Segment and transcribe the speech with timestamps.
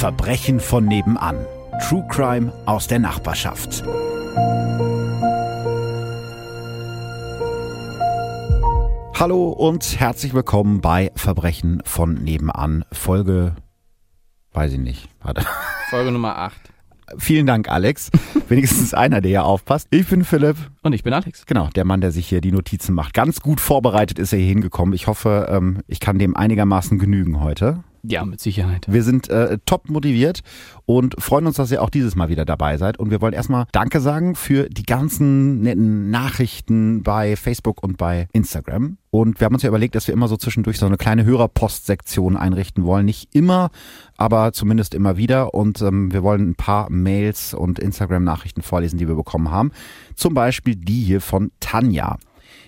[0.00, 1.36] Verbrechen von nebenan.
[1.82, 3.84] True Crime aus der Nachbarschaft.
[9.14, 12.86] Hallo und herzlich willkommen bei Verbrechen von nebenan.
[12.90, 13.56] Folge,
[14.54, 15.44] weiß ich nicht, warte.
[15.90, 16.58] Folge Nummer 8.
[17.18, 18.10] Vielen Dank, Alex.
[18.48, 19.86] Wenigstens einer, der hier aufpasst.
[19.90, 20.56] Ich bin Philipp.
[20.82, 21.44] Und ich bin Alex.
[21.44, 23.12] Genau, der Mann, der sich hier die Notizen macht.
[23.12, 24.94] Ganz gut vorbereitet ist er hier hingekommen.
[24.94, 27.84] Ich hoffe, ähm, ich kann dem einigermaßen genügen heute.
[28.02, 28.86] Ja, mit Sicherheit.
[28.88, 30.40] Wir sind äh, top motiviert
[30.86, 32.98] und freuen uns, dass ihr auch dieses Mal wieder dabei seid.
[32.98, 38.28] Und wir wollen erstmal Danke sagen für die ganzen netten Nachrichten bei Facebook und bei
[38.32, 38.96] Instagram.
[39.10, 42.36] Und wir haben uns ja überlegt, dass wir immer so zwischendurch so eine kleine Hörerpostsektion
[42.36, 43.04] einrichten wollen.
[43.04, 43.70] Nicht immer,
[44.16, 45.52] aber zumindest immer wieder.
[45.52, 49.72] Und ähm, wir wollen ein paar Mails und Instagram-Nachrichten vorlesen, die wir bekommen haben.
[50.14, 52.18] Zum Beispiel die hier von Tanja.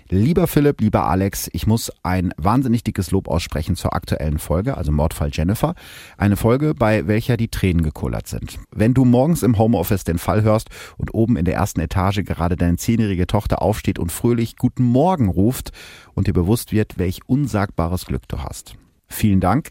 [0.09, 4.93] Lieber Philipp, lieber Alex, ich muss ein wahnsinnig dickes Lob aussprechen zur aktuellen Folge, also
[4.93, 5.75] Mordfall Jennifer.
[6.19, 8.59] Eine Folge, bei welcher die Tränen gekullert sind.
[8.71, 10.69] Wenn du morgens im Homeoffice den Fall hörst
[10.99, 15.29] und oben in der ersten Etage gerade deine zehnjährige Tochter aufsteht und fröhlich Guten Morgen
[15.29, 15.73] ruft
[16.15, 18.77] und dir bewusst wird, welch unsagbares Glück du hast.
[19.07, 19.71] Vielen Dank.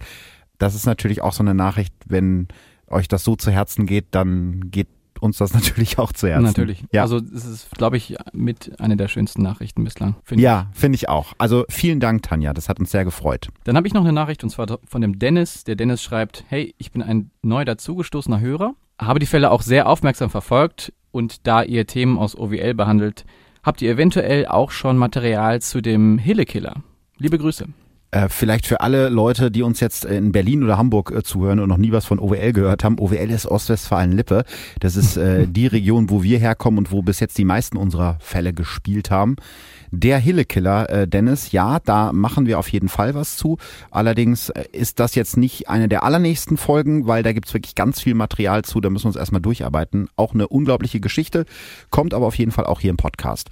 [0.58, 2.48] Das ist natürlich auch so eine Nachricht, wenn
[2.88, 4.88] euch das so zu Herzen geht, dann geht
[5.22, 6.44] uns das natürlich auch zu Herzen.
[6.44, 6.84] Natürlich.
[6.92, 7.04] Ja.
[7.04, 10.16] Also es ist, glaube ich, mit einer der schönsten Nachrichten bislang.
[10.24, 11.34] finde Ja, finde ich auch.
[11.38, 12.54] Also vielen Dank, Tanja.
[12.54, 13.50] Das hat uns sehr gefreut.
[13.64, 15.64] Dann habe ich noch eine Nachricht und zwar von dem Dennis.
[15.64, 19.88] Der Dennis schreibt, hey, ich bin ein neu dazugestoßener Hörer, habe die Fälle auch sehr
[19.88, 23.26] aufmerksam verfolgt und da ihr Themen aus OWL behandelt,
[23.64, 26.76] habt ihr eventuell auch schon Material zu dem Hille-Killer.
[27.18, 27.68] Liebe Grüße.
[28.12, 31.70] Äh, vielleicht für alle Leute, die uns jetzt in Berlin oder Hamburg äh, zuhören und
[31.70, 33.00] noch nie was von OWL gehört haben.
[33.00, 34.44] OWL ist Ostwestfalen-Lippe.
[34.82, 38.18] Das ist äh, die Region, wo wir herkommen und wo bis jetzt die meisten unserer
[38.20, 39.38] Fälle gespielt haben.
[39.92, 43.58] Der Hillekiller, äh, Dennis, ja, da machen wir auf jeden Fall was zu.
[43.92, 48.02] Allerdings äh, ist das jetzt nicht eine der allernächsten Folgen, weil da gibt's wirklich ganz
[48.02, 48.82] viel Material zu.
[48.82, 50.10] Da müssen wir uns erstmal durcharbeiten.
[50.18, 51.46] Auch eine unglaubliche Geschichte,
[51.92, 53.50] kommt aber auf jeden Fall auch hier im Podcast.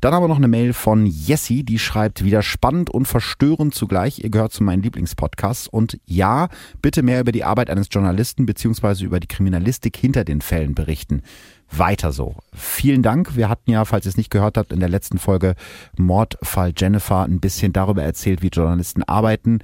[0.00, 4.22] Dann aber noch eine Mail von Jessie, die schreibt wieder spannend und verstörend zugleich.
[4.22, 5.68] Ihr gehört zu meinen Lieblingspodcasts.
[5.68, 6.48] Und ja,
[6.82, 11.22] bitte mehr über die Arbeit eines Journalisten beziehungsweise über die Kriminalistik hinter den Fällen berichten.
[11.70, 12.36] Weiter so.
[12.52, 13.36] Vielen Dank.
[13.36, 15.54] Wir hatten ja, falls ihr es nicht gehört habt, in der letzten Folge
[15.96, 19.60] Mordfall Jennifer ein bisschen darüber erzählt, wie Journalisten arbeiten.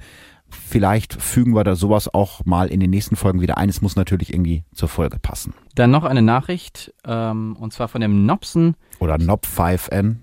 [0.51, 3.69] Vielleicht fügen wir da sowas auch mal in den nächsten Folgen wieder ein.
[3.69, 5.53] Es muss natürlich irgendwie zur Folge passen.
[5.75, 8.75] Dann noch eine Nachricht ähm, und zwar von dem Nopsen.
[8.99, 10.17] Oder Nob 5N.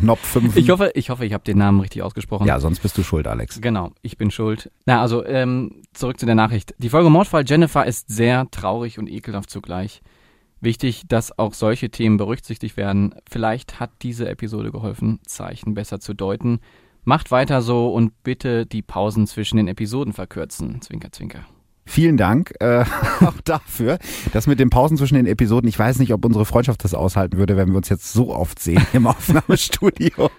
[0.00, 0.56] Nob 5.
[0.56, 2.46] Ich hoffe, ich hoffe, ich habe den Namen richtig ausgesprochen.
[2.46, 3.60] ja, sonst bist du schuld, Alex.
[3.60, 4.70] Genau, ich bin schuld.
[4.86, 6.74] Na, also ähm, zurück zu der Nachricht.
[6.78, 10.02] Die Folge Mordfall Jennifer ist sehr traurig und ekelhaft zugleich.
[10.60, 13.14] Wichtig, dass auch solche Themen berücksichtigt werden.
[13.28, 16.60] Vielleicht hat diese Episode geholfen, Zeichen besser zu deuten.
[17.04, 20.80] Macht weiter so und bitte die Pausen zwischen den Episoden verkürzen.
[20.80, 21.44] Zwinker, zwinker.
[21.86, 22.84] Vielen Dank äh,
[23.20, 23.98] auch dafür.
[24.32, 27.36] Das mit den Pausen zwischen den Episoden, ich weiß nicht, ob unsere Freundschaft das aushalten
[27.36, 30.30] würde, wenn wir uns jetzt so oft sehen im Aufnahmestudio.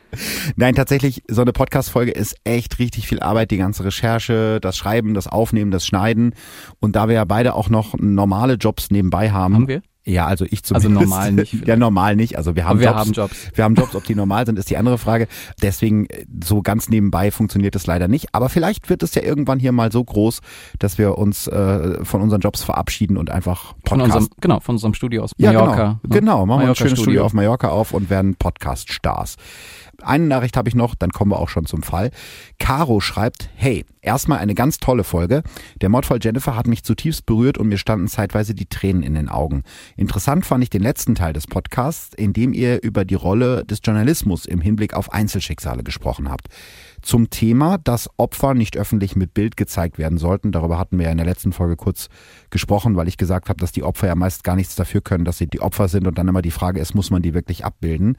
[0.55, 5.13] Nein, tatsächlich, so eine Podcast-Folge ist echt richtig viel Arbeit, die ganze Recherche, das Schreiben,
[5.13, 6.33] das Aufnehmen, das Schneiden.
[6.79, 9.53] Und da wir ja beide auch noch normale Jobs nebenbei haben.
[9.53, 9.81] Haben wir?
[10.07, 11.09] Ja, also ich Also zumindest.
[11.09, 11.79] normal nicht Ja, vielleicht.
[11.79, 12.37] normal nicht.
[12.37, 12.99] Also wir haben wir Jobs.
[12.99, 13.35] haben Jobs.
[13.55, 15.27] Wir haben Jobs, ob die normal sind, ist die andere Frage.
[15.63, 18.27] Deswegen äh, so ganz nebenbei funktioniert es leider nicht.
[18.33, 20.41] Aber vielleicht wird es ja irgendwann hier mal so groß,
[20.77, 24.15] dass wir uns äh, von unseren Jobs verabschieden und einfach Von Podcast.
[24.17, 25.99] unserem, genau, von unserem Studio aus ja, Mallorca.
[26.03, 26.15] genau.
[26.15, 27.03] Genau, machen wir ein Mallorca schönes Studio.
[27.03, 29.37] Studio auf Mallorca auf und werden Podcast-Stars.
[30.01, 32.11] Eine Nachricht habe ich noch, dann kommen wir auch schon zum Fall.
[32.59, 35.43] Caro schreibt, hey, erstmal eine ganz tolle Folge.
[35.81, 39.29] Der Mordfall Jennifer hat mich zutiefst berührt und mir standen zeitweise die Tränen in den
[39.29, 39.63] Augen.
[39.97, 43.79] Interessant fand ich den letzten Teil des Podcasts, in dem ihr über die Rolle des
[43.83, 46.47] Journalismus im Hinblick auf Einzelschicksale gesprochen habt.
[47.01, 50.51] Zum Thema, dass Opfer nicht öffentlich mit Bild gezeigt werden sollten.
[50.51, 52.07] Darüber hatten wir ja in der letzten Folge kurz
[52.49, 55.37] gesprochen, weil ich gesagt habe, dass die Opfer ja meist gar nichts dafür können, dass
[55.37, 58.17] sie die Opfer sind und dann immer die Frage ist, muss man die wirklich abbilden?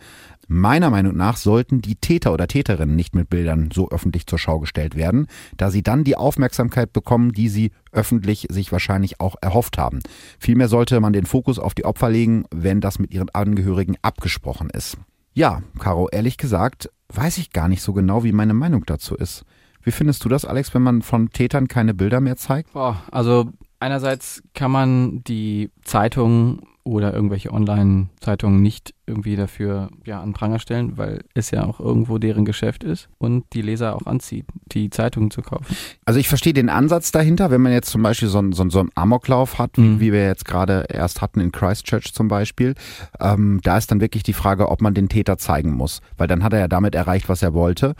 [0.49, 4.61] Meiner Meinung nach sollten die Täter oder Täterinnen nicht mit Bildern so öffentlich zur Schau
[4.61, 5.27] gestellt werden,
[5.57, 10.01] da sie dann die Aufmerksamkeit bekommen, die sie öffentlich sich wahrscheinlich auch erhofft haben.
[10.39, 14.71] Vielmehr sollte man den Fokus auf die Opfer legen, wenn das mit ihren Angehörigen abgesprochen
[14.71, 14.97] ist.
[15.35, 19.45] Ja, Caro, ehrlich gesagt, weiß ich gar nicht so genau, wie meine Meinung dazu ist.
[19.83, 22.73] Wie findest du das, Alex, wenn man von Tätern keine Bilder mehr zeigt?
[22.73, 30.35] Boah, also einerseits kann man die Zeitungen oder irgendwelche Online-Zeitungen nicht irgendwie dafür ja, an
[30.35, 34.47] Pranger stellen, weil es ja auch irgendwo deren Geschäft ist und die Leser auch anzieht,
[34.71, 35.67] die Zeitungen zu kaufen.
[36.05, 38.71] Also ich verstehe den Ansatz dahinter, wenn man jetzt zum Beispiel so einen, so einen,
[38.71, 40.01] so einen Amoklauf hat, wie, Mhm.
[40.01, 42.75] wie wir jetzt gerade erst hatten in Christchurch zum Beispiel,
[43.21, 46.45] ähm, da ist dann wirklich die Frage, ob man den Täter zeigen muss, weil dann
[46.45, 47.97] hat er ja damit erreicht, was er wollte.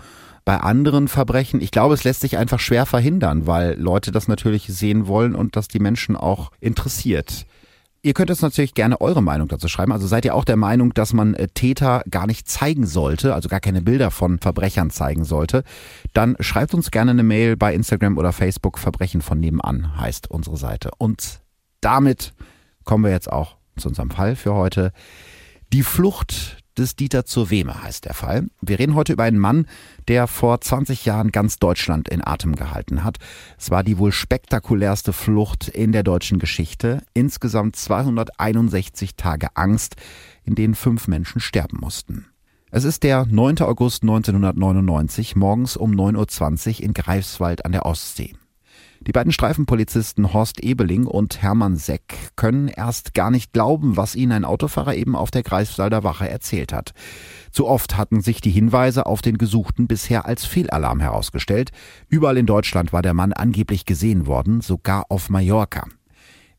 [0.47, 4.69] Bei anderen Verbrechen, ich glaube, es lässt sich einfach schwer verhindern, weil Leute das natürlich
[4.69, 7.47] sehen wollen und das die Menschen auch interessiert.
[8.01, 9.91] Ihr könnt jetzt natürlich gerne eure Meinung dazu schreiben.
[9.91, 13.49] Also seid ihr auch der Meinung, dass man äh, Täter gar nicht zeigen sollte, also
[13.49, 15.65] gar keine Bilder von Verbrechern zeigen sollte?
[16.13, 18.79] Dann schreibt uns gerne eine Mail bei Instagram oder Facebook.
[18.79, 20.93] Verbrechen von nebenan heißt unsere Seite.
[20.99, 21.41] Und
[21.81, 22.35] damit
[22.85, 24.93] kommen wir jetzt auch zu unserem Fall für heute.
[25.73, 28.49] Die Flucht des Dieter zur Wehme heißt der Fall.
[28.61, 29.67] Wir reden heute über einen Mann,
[30.09, 33.19] der vor 20 Jahren ganz Deutschland in Atem gehalten hat.
[33.59, 37.03] Es war die wohl spektakulärste Flucht in der deutschen Geschichte.
[37.15, 39.97] Insgesamt 261 Tage Angst,
[40.45, 42.27] in denen fünf Menschen sterben mussten.
[42.71, 43.61] Es ist der 9.
[43.61, 48.35] August 1999, morgens um 9.20 Uhr in Greifswald an der Ostsee.
[49.07, 54.33] Die beiden Streifenpolizisten Horst Ebeling und Hermann Seck können erst gar nicht glauben, was ihnen
[54.33, 56.91] ein Autofahrer eben auf der Greifswalder Wache erzählt hat.
[57.53, 61.71] Zu oft hatten sich die Hinweise auf den Gesuchten bisher als Fehlalarm herausgestellt.
[62.09, 65.87] Überall in Deutschland war der Mann angeblich gesehen worden, sogar auf Mallorca.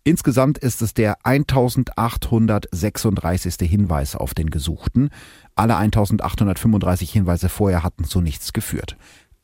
[0.06, 3.56] Insgesamt ist es der 1836.
[3.70, 5.10] Hinweis auf den Gesuchten.
[5.54, 8.96] Alle 1835 Hinweise vorher hatten zu nichts geführt.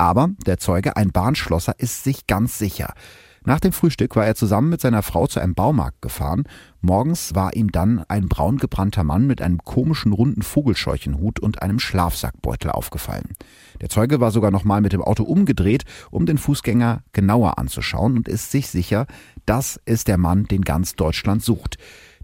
[0.04, 2.94] Aber der Zeuge, ein Bahnschlosser, ist sich ganz sicher.
[3.46, 6.44] Nach dem Frühstück war er zusammen mit seiner Frau zu einem Baumarkt gefahren.
[6.82, 11.80] Morgens war ihm dann ein braun gebrannter Mann mit einem komischen runden Vogelscheuchenhut und einem
[11.80, 13.30] Schlafsackbeutel aufgefallen.
[13.80, 18.28] Der Zeuge war sogar nochmal mit dem Auto umgedreht, um den Fußgänger genauer anzuschauen und
[18.28, 19.08] ist sich sicher,
[19.46, 21.78] das ist der Mann, den ganz Deutschland sucht.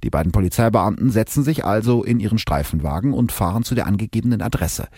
[0.04, 4.90] Die beiden Polizeibeamten setzen sich also in ihren Streifenwagen und fahren zu der angegebenen Adresse.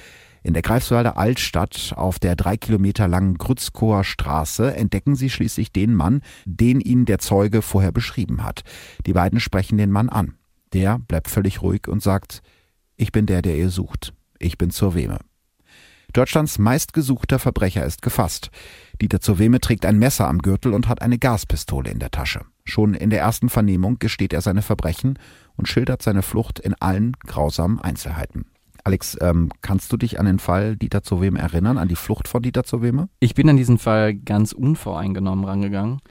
[0.44, 5.94] In der Greifswalder Altstadt auf der drei Kilometer langen Grützkower Straße entdecken sie schließlich den
[5.94, 8.64] Mann, den ihnen der Zeuge vorher beschrieben hat.
[9.06, 10.34] Die beiden sprechen den Mann an.
[10.74, 12.42] Der bleibt völlig ruhig und sagt,
[12.96, 14.14] ich bin der, der ihr sucht.
[14.40, 15.20] Ich bin zur Weme.
[16.14, 18.50] Deutschlands meistgesuchter Verbrecher ist gefasst.
[19.02, 22.42] Dieter zur Weme trägt ein Messer am Gürtel und hat eine Gaspistole in der Tasche.
[22.66, 25.18] Schon in der ersten Vernehmung gesteht er seine Verbrechen
[25.56, 28.46] und schildert seine Flucht in allen grausamen Einzelheiten.
[28.84, 32.28] Alex, ähm, kannst du dich an den Fall Dieter zu Wem erinnern, an die Flucht
[32.28, 33.10] von Dieter zu Weme?
[33.20, 36.02] Ich bin an diesen Fall ganz unvoreingenommen rangegangen,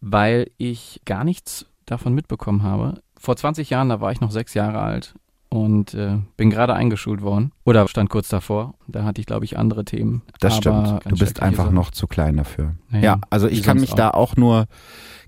[0.00, 3.00] weil ich gar nichts davon mitbekommen habe.
[3.18, 5.14] Vor 20 Jahren, da war ich noch sechs Jahre alt
[5.52, 8.74] und äh, bin gerade eingeschult worden oder stand kurz davor.
[8.88, 10.22] Da hatte ich, glaube ich, andere Themen.
[10.40, 11.00] Das stimmt.
[11.06, 12.74] Du bist einfach noch zu klein dafür.
[12.88, 13.96] Naja, ja, also ich kann mich auch.
[13.96, 14.66] da auch nur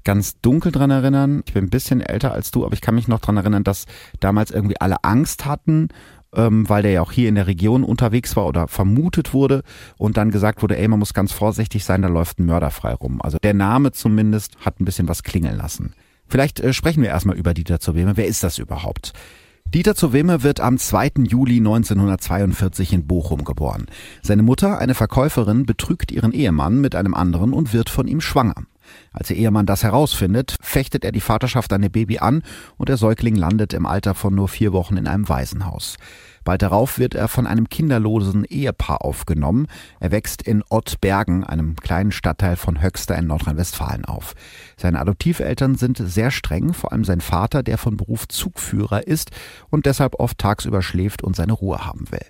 [0.03, 1.43] ganz dunkel dran erinnern.
[1.47, 3.85] Ich bin ein bisschen älter als du, aber ich kann mich noch dran erinnern, dass
[4.21, 5.89] damals irgendwie alle Angst hatten
[6.37, 9.63] ähm, weil der ja auch hier in der Region unterwegs war oder vermutet wurde
[9.97, 12.95] und dann gesagt wurde, ey, man muss ganz vorsichtig sein, da läuft ein Mörder frei
[12.95, 13.21] rum.
[13.23, 15.95] Also der Name zumindest hat ein bisschen was klingeln lassen.
[16.27, 18.17] Vielleicht äh, sprechen wir erstmal über Dieter Zoweme.
[18.17, 19.13] Wer ist das überhaupt?
[19.67, 21.13] Dieter Zoweme wird am 2.
[21.25, 23.87] Juli 1942 in Bochum geboren.
[24.23, 28.55] Seine Mutter, eine Verkäuferin, betrügt ihren Ehemann mit einem anderen und wird von ihm schwanger.
[29.13, 32.43] Als ihr Ehemann das herausfindet, fechtet er die Vaterschaft an dem Baby an
[32.77, 35.97] und der Säugling landet im Alter von nur vier Wochen in einem Waisenhaus.
[36.45, 39.67] Bald darauf wird er von einem kinderlosen Ehepaar aufgenommen.
[39.99, 44.35] Er wächst in Ottbergen, einem kleinen Stadtteil von Höxter in Nordrhein-Westfalen auf.
[44.77, 49.31] Seine Adoptiveltern sind sehr streng, vor allem sein Vater, der von Beruf Zugführer ist
[49.71, 52.27] und deshalb oft tagsüber schläft und seine Ruhe haben will.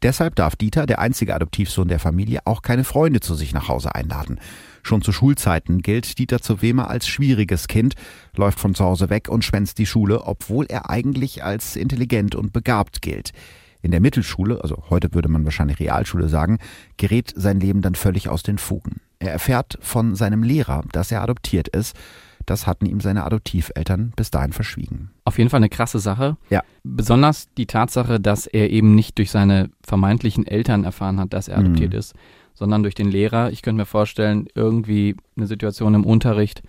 [0.00, 3.94] Deshalb darf Dieter, der einzige Adoptivsohn der Familie, auch keine Freunde zu sich nach Hause
[3.96, 4.38] einladen.
[4.86, 7.94] Schon zu Schulzeiten gilt Dieter zu Wehme als schwieriges Kind,
[8.36, 12.52] läuft von zu Hause weg und schwänzt die Schule, obwohl er eigentlich als intelligent und
[12.52, 13.32] begabt gilt.
[13.82, 16.58] In der Mittelschule, also heute würde man wahrscheinlich Realschule sagen,
[16.98, 19.00] gerät sein Leben dann völlig aus den Fugen.
[19.18, 21.96] Er erfährt von seinem Lehrer, dass er adoptiert ist.
[22.44, 25.10] Das hatten ihm seine Adoptiveltern bis dahin verschwiegen.
[25.24, 26.36] Auf jeden Fall eine krasse Sache.
[26.48, 26.62] Ja.
[26.84, 31.58] Besonders die Tatsache, dass er eben nicht durch seine vermeintlichen Eltern erfahren hat, dass er
[31.58, 31.98] adoptiert mhm.
[31.98, 32.14] ist,
[32.56, 33.52] sondern durch den Lehrer.
[33.52, 36.62] Ich könnte mir vorstellen, irgendwie eine Situation im Unterricht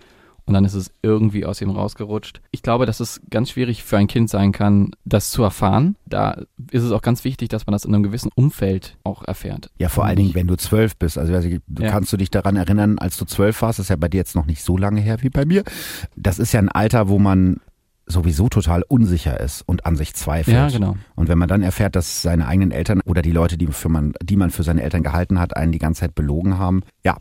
[0.48, 2.40] und dann ist es irgendwie aus ihm rausgerutscht.
[2.52, 5.94] Ich glaube, dass es ganz schwierig für ein Kind sein kann, das zu erfahren.
[6.06, 9.70] Da ist es auch ganz wichtig, dass man das in einem gewissen Umfeld auch erfährt.
[9.78, 11.18] Ja, vor allen Dingen, wenn du zwölf bist.
[11.18, 11.90] Also du ja.
[11.90, 14.34] kannst du dich daran erinnern, als du zwölf warst, das ist ja bei dir jetzt
[14.34, 15.64] noch nicht so lange her wie bei mir.
[16.16, 17.60] Das ist ja ein Alter, wo man
[18.08, 20.56] sowieso total unsicher ist und an sich zweifelt.
[20.56, 20.96] Ja, genau.
[21.14, 24.14] Und wenn man dann erfährt, dass seine eigenen Eltern oder die Leute, die, für man,
[24.22, 27.16] die man für seine Eltern gehalten hat, einen die ganze Zeit belogen haben, ja,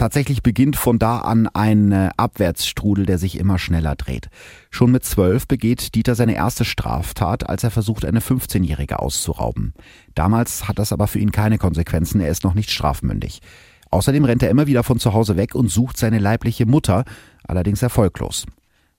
[0.00, 4.30] Tatsächlich beginnt von da an ein äh, Abwärtsstrudel, der sich immer schneller dreht.
[4.70, 9.74] Schon mit zwölf begeht Dieter seine erste Straftat, als er versucht, eine 15-Jährige auszurauben.
[10.14, 13.42] Damals hat das aber für ihn keine Konsequenzen, er ist noch nicht strafmündig.
[13.90, 17.04] Außerdem rennt er immer wieder von zu Hause weg und sucht seine leibliche Mutter,
[17.46, 18.46] allerdings erfolglos.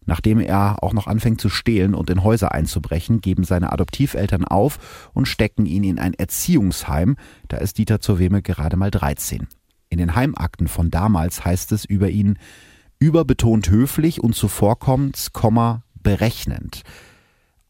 [0.05, 5.09] Nachdem er auch noch anfängt zu stehlen und in Häuser einzubrechen, geben seine Adoptiveltern auf
[5.13, 7.17] und stecken ihn in ein Erziehungsheim.
[7.47, 9.47] Da ist Dieter zur Weme gerade mal 13.
[9.89, 12.39] In den Heimakten von damals heißt es über ihn
[12.99, 15.31] überbetont höflich und zuvorkommend,
[16.01, 16.83] berechnend.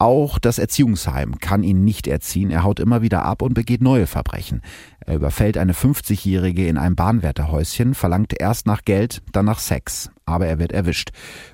[0.01, 2.49] Auch das Erziehungsheim kann ihn nicht erziehen.
[2.49, 4.63] Er haut immer wieder ab und begeht neue Verbrechen.
[5.05, 10.09] Er überfällt eine 50-Jährige in einem Bahnwärterhäuschen, verlangt erst nach Geld, dann nach Sex.
[10.25, 11.11] Aber er wird erwischt.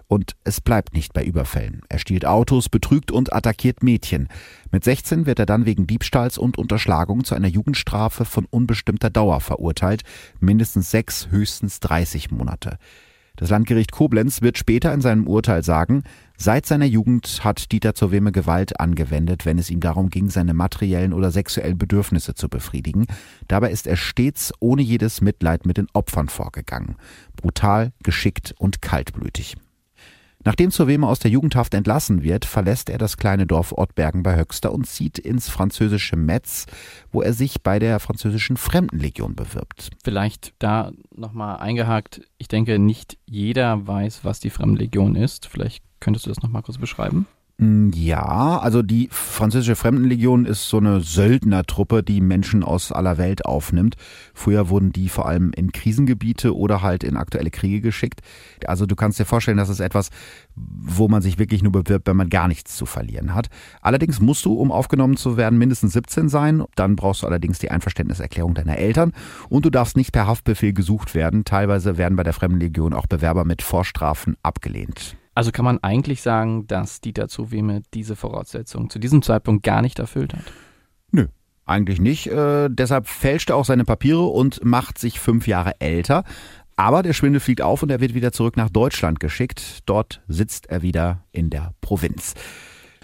[0.07, 1.81] Und es bleibt nicht bei Überfällen.
[1.89, 4.29] Er stiehlt Autos, betrügt und attackiert Mädchen.
[4.71, 9.41] Mit 16 wird er dann wegen Diebstahls und Unterschlagung zu einer Jugendstrafe von unbestimmter Dauer
[9.41, 10.03] verurteilt.
[10.39, 12.77] Mindestens sechs, höchstens 30 Monate.
[13.37, 16.03] Das Landgericht Koblenz wird später in seinem Urteil sagen,
[16.37, 20.53] seit seiner Jugend hat Dieter zur Weme Gewalt angewendet, wenn es ihm darum ging, seine
[20.53, 23.07] materiellen oder sexuellen Bedürfnisse zu befriedigen.
[23.47, 26.95] Dabei ist er stets ohne jedes Mitleid mit den Opfern vorgegangen.
[27.35, 29.57] Brutal, geschickt und kaltblütig.
[30.47, 34.71] Nachdem Zurweme aus der Jugendhaft entlassen wird, verlässt er das kleine Dorf Ottbergen bei Höxter
[34.71, 36.67] und zieht ins französische Metz,
[37.11, 39.89] wo er sich bei der französischen Fremdenlegion bewirbt.
[40.03, 42.21] Vielleicht da nochmal eingehakt.
[42.37, 45.47] Ich denke, nicht jeder weiß, was die Fremdenlegion ist.
[45.47, 47.27] Vielleicht könntest du das nochmal kurz beschreiben?
[47.59, 53.45] Mm, ja, also die französische Fremdenlegion ist so eine Söldnertruppe, die Menschen aus aller Welt
[53.45, 53.95] aufnimmt.
[54.35, 58.21] Früher wurden die vor allem in Krisengebiete oder halt in aktuelle Kriege geschickt.
[58.67, 60.09] Also du kannst dir vorstellen, das ist etwas,
[60.55, 63.47] wo man sich wirklich nur bewirbt, wenn man gar nichts zu verlieren hat.
[63.81, 66.63] Allerdings musst du, um aufgenommen zu werden, mindestens 17 sein.
[66.75, 69.13] Dann brauchst du allerdings die Einverständniserklärung deiner Eltern
[69.49, 71.43] und du darfst nicht per Haftbefehl gesucht werden.
[71.43, 75.17] Teilweise werden bei der Fremdenlegion auch Bewerber mit Vorstrafen abgelehnt.
[75.37, 79.99] Also kann man eigentlich sagen, dass Dieter Zuweme diese Voraussetzungen zu diesem Zeitpunkt gar nicht
[79.99, 80.41] erfüllt hat?
[81.11, 81.27] Nö,
[81.63, 82.25] eigentlich nicht.
[82.25, 86.23] Äh, deshalb fälscht er auch seine Papiere und macht sich fünf Jahre älter.
[86.75, 89.81] Aber der Schwindel fliegt auf und er wird wieder zurück nach Deutschland geschickt.
[89.85, 92.33] Dort sitzt er wieder in der Provinz.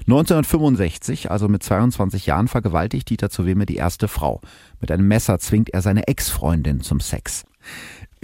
[0.07, 4.41] 1965, also mit 22 Jahren, vergewaltigt Dieter Zuweme die erste Frau.
[4.81, 7.45] Mit einem Messer zwingt er seine Ex-Freundin zum Sex.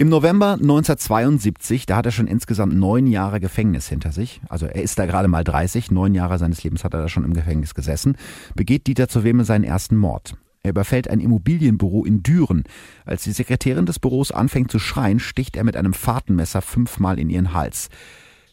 [0.00, 4.80] Im November 1972, da hat er schon insgesamt neun Jahre Gefängnis hinter sich, also er
[4.80, 7.74] ist da gerade mal 30, neun Jahre seines Lebens hat er da schon im Gefängnis
[7.74, 8.16] gesessen,
[8.54, 10.36] begeht Dieter zur Weme seinen ersten Mord.
[10.62, 12.64] Er überfällt ein Immobilienbüro in Düren.
[13.04, 17.28] Als die Sekretärin des Büros anfängt zu schreien, sticht er mit einem Fahrtenmesser fünfmal in
[17.28, 17.90] ihren Hals.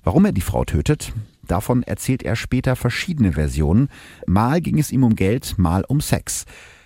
[0.03, 1.13] Warum er die Frau tötet,
[1.47, 3.87] davon erzählt er später verschiedene Versionen.
[4.25, 6.43] Mal ging es ihm um Geld, mal um Sex.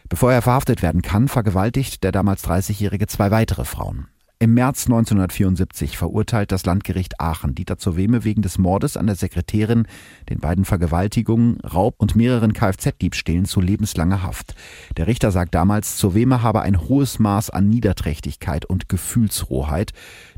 [0.08, 4.11] Bevor er verhaftet werden kann, vergewaltigt der damals 30-Jährige zwei weitere Frauen.
[4.41, 9.15] Im März 1974 verurteilt das Landgericht Aachen Dieter zur Weme wegen des Mordes an der
[9.15, 9.86] Sekretärin,
[10.31, 14.55] den beiden Vergewaltigungen, Raub und mehreren Kfz-Diebstählen zu lebenslanger Haft.
[14.98, 19.91] Der Richter sagt damals, zur Weme habe ein hohes Maß an Niederträchtigkeit und Gefühlsrohheit.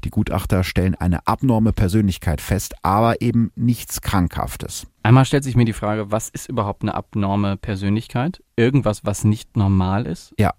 [0.04, 4.86] Die Gutachter stellen eine abnorme Persönlichkeit fest, aber eben nichts Krankhaftes.
[5.04, 8.44] Einmal stellt sich mir die Frage, was ist überhaupt eine abnorme Persönlichkeit?
[8.58, 10.34] Irgendwas, was nicht normal ist?
[10.38, 10.52] Ja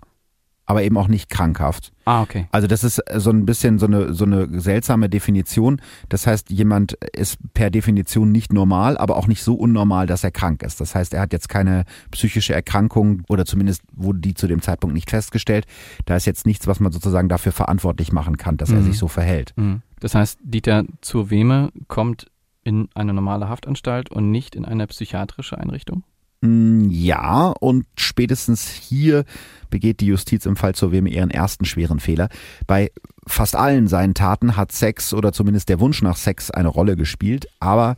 [0.66, 1.92] aber eben auch nicht krankhaft.
[2.06, 2.48] Ah, okay.
[2.52, 5.80] Also das ist so ein bisschen so eine, so eine seltsame Definition.
[6.08, 10.30] Das heißt, jemand ist per Definition nicht normal, aber auch nicht so unnormal, dass er
[10.30, 10.80] krank ist.
[10.80, 14.94] Das heißt, er hat jetzt keine psychische Erkrankung oder zumindest wurde die zu dem Zeitpunkt
[14.94, 15.66] nicht festgestellt.
[16.06, 18.76] Da ist jetzt nichts, was man sozusagen dafür verantwortlich machen kann, dass mhm.
[18.76, 19.52] er sich so verhält.
[19.56, 19.82] Mhm.
[20.00, 22.26] Das heißt, Dieter zur Weme kommt
[22.64, 26.02] in eine normale Haftanstalt und nicht in eine psychiatrische Einrichtung?
[26.44, 29.24] Mm, ja, und spätestens hier
[29.70, 32.28] begeht die Justiz im Fall zur WM ihren ersten schweren Fehler.
[32.66, 32.92] Bei
[33.26, 37.46] fast allen seinen Taten hat Sex oder zumindest der Wunsch nach Sex eine Rolle gespielt,
[37.60, 37.96] aber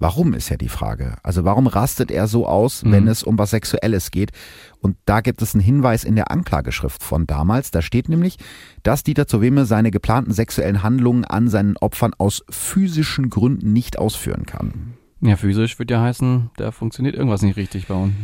[0.00, 1.16] Warum ist ja die Frage.
[1.24, 3.10] Also warum rastet er so aus, wenn mhm.
[3.10, 4.30] es um was Sexuelles geht?
[4.80, 7.72] Und da gibt es einen Hinweis in der Anklageschrift von damals.
[7.72, 8.36] Da steht nämlich,
[8.84, 14.46] dass Dieter Zoweme seine geplanten sexuellen Handlungen an seinen Opfern aus physischen Gründen nicht ausführen
[14.46, 14.94] kann.
[15.20, 18.14] Ja, physisch wird ja heißen, da funktioniert irgendwas nicht richtig bei uns.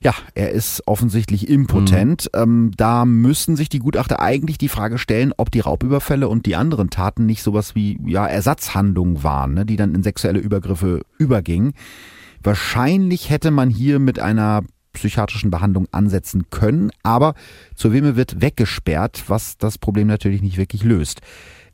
[0.00, 2.28] Ja, er ist offensichtlich impotent.
[2.34, 2.40] Mhm.
[2.40, 6.56] Ähm, da müssen sich die Gutachter eigentlich die Frage stellen, ob die Raubüberfälle und die
[6.56, 11.72] anderen Taten nicht sowas wie ja, Ersatzhandlungen waren, ne, die dann in sexuelle Übergriffe übergingen.
[12.42, 14.62] Wahrscheinlich hätte man hier mit einer
[14.92, 17.34] psychiatrischen Behandlung ansetzen können, aber
[17.74, 21.20] zur Weme wird weggesperrt, was das Problem natürlich nicht wirklich löst.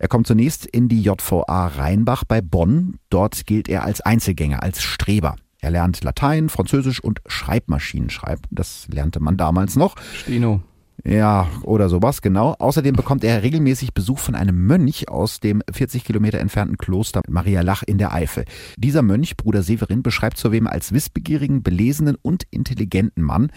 [0.03, 2.97] Er kommt zunächst in die JVA Rheinbach bei Bonn.
[3.09, 5.37] Dort gilt er als Einzelgänger, als Streber.
[5.61, 8.43] Er lernt Latein, Französisch und Schreibmaschinen schreiben.
[8.51, 9.95] Das lernte man damals noch.
[10.13, 10.61] Steno.
[11.05, 12.57] Ja, oder sowas, genau.
[12.59, 17.61] Außerdem bekommt er regelmäßig Besuch von einem Mönch aus dem 40 Kilometer entfernten Kloster Maria
[17.61, 18.45] Lach in der Eifel.
[18.77, 23.53] Dieser Mönch, Bruder Severin, beschreibt Zowem als wissbegierigen, belesenen und intelligenten Mann.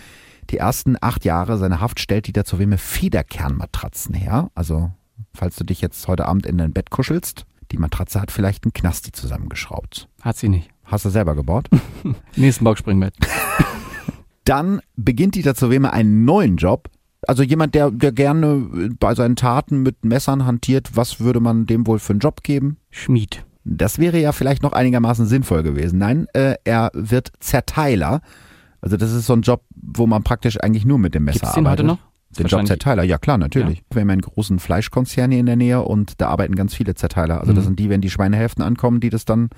[0.52, 4.92] Die ersten acht Jahre seiner Haft stellt Dieter Zoweme Federkernmatratzen her, also
[5.36, 7.46] falls du dich jetzt heute Abend in dein Bett kuschelst.
[7.72, 10.08] Die Matratze hat vielleicht einen Knasti zusammengeschraubt.
[10.22, 10.70] Hat sie nicht.
[10.84, 11.68] Hast du selber gebaut?
[12.36, 13.16] Nächsten Boxspringbett.
[14.46, 16.90] Dann beginnt Dieter Zoweme einen neuen Job.
[17.28, 21.88] Also jemand, der, der gerne bei seinen Taten mit Messern hantiert, was würde man dem
[21.88, 22.78] wohl für einen Job geben?
[22.92, 23.44] Schmied.
[23.64, 25.98] Das wäre ja vielleicht noch einigermaßen sinnvoll gewesen.
[25.98, 28.22] Nein, äh, er wird Zerteiler.
[28.80, 31.56] Also das ist so ein Job, wo man praktisch eigentlich nur mit dem Messer Gibt's
[31.56, 31.88] den arbeitet.
[31.88, 32.15] heute noch?
[32.38, 33.84] Den Job Zerteiler, ja klar, natürlich.
[33.92, 37.40] Wir haben einen großen Fleischkonzern hier in der Nähe und da arbeiten ganz viele Zerteiler.
[37.40, 37.68] Also das Mhm.
[37.70, 39.50] sind die, wenn die Schweinehälften ankommen, die das dann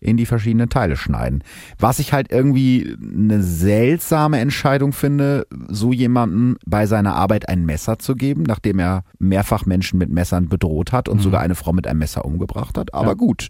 [0.00, 1.42] in die verschiedenen Teile schneiden.
[1.78, 7.98] Was ich halt irgendwie eine seltsame Entscheidung finde, so jemandem bei seiner Arbeit ein Messer
[7.98, 11.22] zu geben, nachdem er mehrfach Menschen mit Messern bedroht hat und Mhm.
[11.22, 12.92] sogar eine Frau mit einem Messer umgebracht hat.
[12.92, 13.14] Aber Ja.
[13.14, 13.48] gut.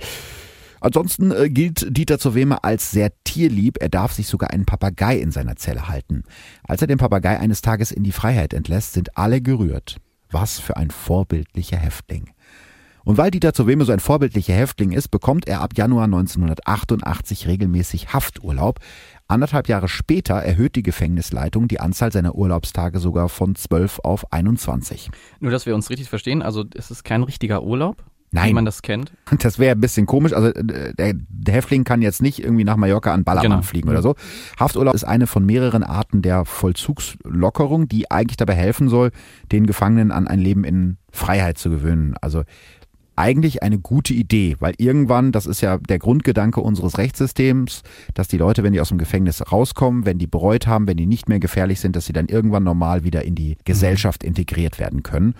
[0.84, 3.78] Ansonsten äh, gilt Dieter Zoweme als sehr tierlieb.
[3.80, 6.24] Er darf sich sogar einen Papagei in seiner Zelle halten.
[6.62, 9.96] Als er den Papagei eines Tages in die Freiheit entlässt, sind alle gerührt.
[10.30, 12.34] Was für ein vorbildlicher Häftling.
[13.02, 18.12] Und weil Dieter Zoweme so ein vorbildlicher Häftling ist, bekommt er ab Januar 1988 regelmäßig
[18.12, 18.78] Hafturlaub.
[19.26, 25.10] Anderthalb Jahre später erhöht die Gefängnisleitung die Anzahl seiner Urlaubstage sogar von 12 auf 21.
[25.40, 28.64] Nur, dass wir uns richtig verstehen, also es ist kein richtiger Urlaub, wie Nein, man
[28.64, 29.12] das kennt.
[29.38, 30.32] Das wäre ein bisschen komisch.
[30.32, 33.62] Also äh, der, der Häftling kann jetzt nicht irgendwie nach Mallorca an Ballermann Genau.
[33.62, 34.16] fliegen oder so.
[34.58, 39.10] Hafturlaub ist eine von mehreren Arten der Vollzugslockerung, die eigentlich dabei helfen soll,
[39.52, 42.14] den Gefangenen an ein Leben in Freiheit zu gewöhnen.
[42.20, 42.42] Also
[43.16, 47.82] eigentlich eine gute Idee, weil irgendwann, das ist ja der Grundgedanke unseres Rechtssystems,
[48.14, 51.06] dass die Leute, wenn die aus dem Gefängnis rauskommen, wenn die bereut haben, wenn die
[51.06, 55.02] nicht mehr gefährlich sind, dass sie dann irgendwann normal wieder in die Gesellschaft integriert werden
[55.04, 55.34] können.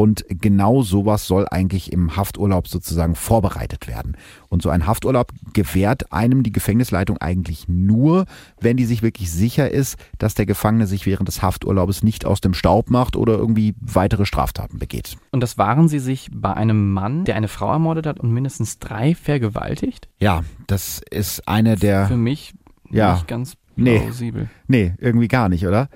[0.00, 4.16] Und genau sowas soll eigentlich im Hafturlaub sozusagen vorbereitet werden.
[4.48, 8.24] Und so ein Hafturlaub gewährt einem die Gefängnisleitung eigentlich nur,
[8.62, 12.40] wenn die sich wirklich sicher ist, dass der Gefangene sich während des Hafturlaubes nicht aus
[12.40, 15.18] dem Staub macht oder irgendwie weitere Straftaten begeht.
[15.32, 18.78] Und das waren sie sich bei einem Mann, der eine Frau ermordet hat und mindestens
[18.78, 20.08] drei vergewaltigt?
[20.18, 22.06] Ja, das ist eine der.
[22.06, 22.54] Für mich
[22.88, 23.12] Ja.
[23.16, 23.98] nicht ganz Nee.
[23.98, 24.48] plausibel.
[24.66, 25.90] Nee, irgendwie gar nicht, oder?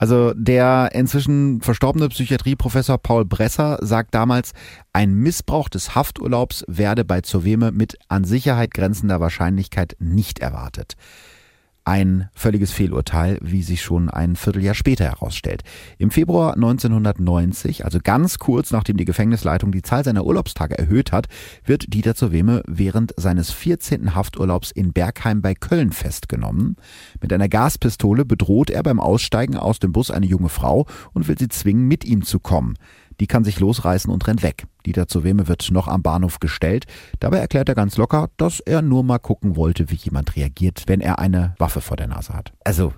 [0.00, 4.52] Also der inzwischen verstorbene Psychiatrieprofessor Paul Bresser sagt damals,
[4.94, 10.96] ein Missbrauch des Hafturlaubs werde bei Zoweme mit an Sicherheit grenzender Wahrscheinlichkeit nicht erwartet.
[11.90, 15.64] Ein völliges Fehlurteil, wie sich schon ein Vierteljahr später herausstellt.
[15.98, 21.26] Im Februar 1990, also ganz kurz nachdem die Gefängnisleitung die Zahl seiner Urlaubstage erhöht hat,
[21.64, 24.14] wird Dieter Zoweme während seines 14.
[24.14, 26.76] Hafturlaubs in Bergheim bei Köln festgenommen.
[27.20, 31.36] Mit einer Gaspistole bedroht er beim Aussteigen aus dem Bus eine junge Frau und will
[31.36, 32.76] sie zwingen, mit ihm zu kommen.
[33.18, 34.68] Die kann sich losreißen und rennt weg.
[34.86, 36.86] Dieter Zoweme wird noch am Bahnhof gestellt.
[37.20, 41.00] Dabei erklärt er ganz locker, dass er nur mal gucken wollte, wie jemand reagiert, wenn
[41.00, 42.52] er eine Waffe vor der Nase hat.
[42.64, 42.92] Also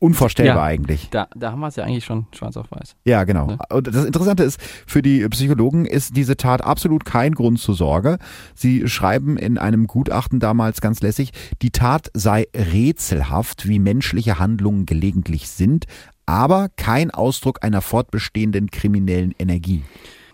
[0.00, 0.62] unvorstellbar Ja.
[0.62, 1.08] eigentlich.
[1.10, 2.94] Da, da haben wir es ja eigentlich schon schwarz auf weiß.
[3.04, 3.46] Ja, genau.
[3.46, 3.58] Ne?
[3.70, 8.18] Und das Interessante ist, für die Psychologen ist diese Tat absolut kein Grund zur Sorge.
[8.54, 14.86] Sie schreiben in einem Gutachten damals ganz lässig, die Tat sei rätselhaft, wie menschliche Handlungen
[14.86, 15.86] gelegentlich sind,
[16.26, 19.82] aber kein Ausdruck einer fortbestehenden kriminellen Energie.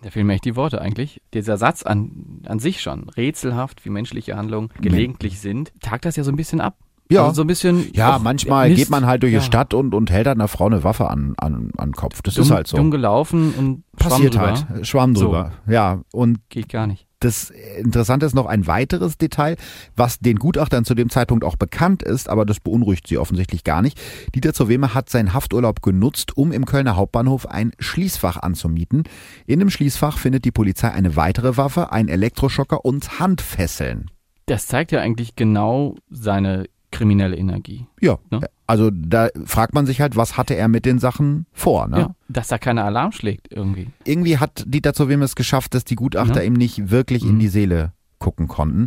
[0.04, 1.22] Da fehlen mir echt die Worte eigentlich.
[1.32, 6.24] Dieser Satz an, an sich schon, rätselhaft, wie menschliche Handlungen gelegentlich sind, tagt das ja
[6.24, 6.76] so ein bisschen ab.
[7.10, 7.22] Ja.
[7.22, 7.88] Also so ein bisschen.
[7.94, 8.78] Ja, manchmal Mist.
[8.78, 9.38] geht man halt durch ja.
[9.38, 12.20] die Stadt und, und hält halt einer Frau eine Waffe an, an, an den Kopf.
[12.20, 12.76] Das Dumm, ist halt so.
[12.76, 14.68] dumm gelaufen und Passiert Schwamm drüber.
[14.74, 14.86] halt.
[14.86, 15.24] Schwamm So.
[15.26, 15.52] drüber.
[15.66, 17.06] Ja, und Geht gar nicht.
[17.24, 19.56] Das Interessante ist noch ein weiteres Detail,
[19.96, 23.80] was den Gutachtern zu dem Zeitpunkt auch bekannt ist, aber das beunruhigt sie offensichtlich gar
[23.80, 23.98] nicht.
[24.34, 29.04] Dieter Zoweme hat seinen Hafturlaub genutzt, um im Kölner Hauptbahnhof ein Schließfach anzumieten.
[29.46, 34.10] In dem Schließfach findet die Polizei eine weitere Waffe, einen Elektroschocker und Handfesseln.
[34.44, 37.86] Das zeigt ja eigentlich genau seine kriminelle Energie.
[38.00, 38.40] Ja, Ne?
[38.66, 41.88] also da fragt man sich halt, was hatte er mit den Sachen vor?
[41.88, 41.98] Ne?
[41.98, 42.14] Ja.
[42.28, 43.88] Dass da keiner Alarm schlägt irgendwie.
[44.04, 46.46] irgendwie hat Dieter Zoweme es geschafft, dass die Gutachter Ja.
[46.46, 47.40] ihm nicht wirklich in Mhm.
[47.40, 48.86] die Seele gucken konnten.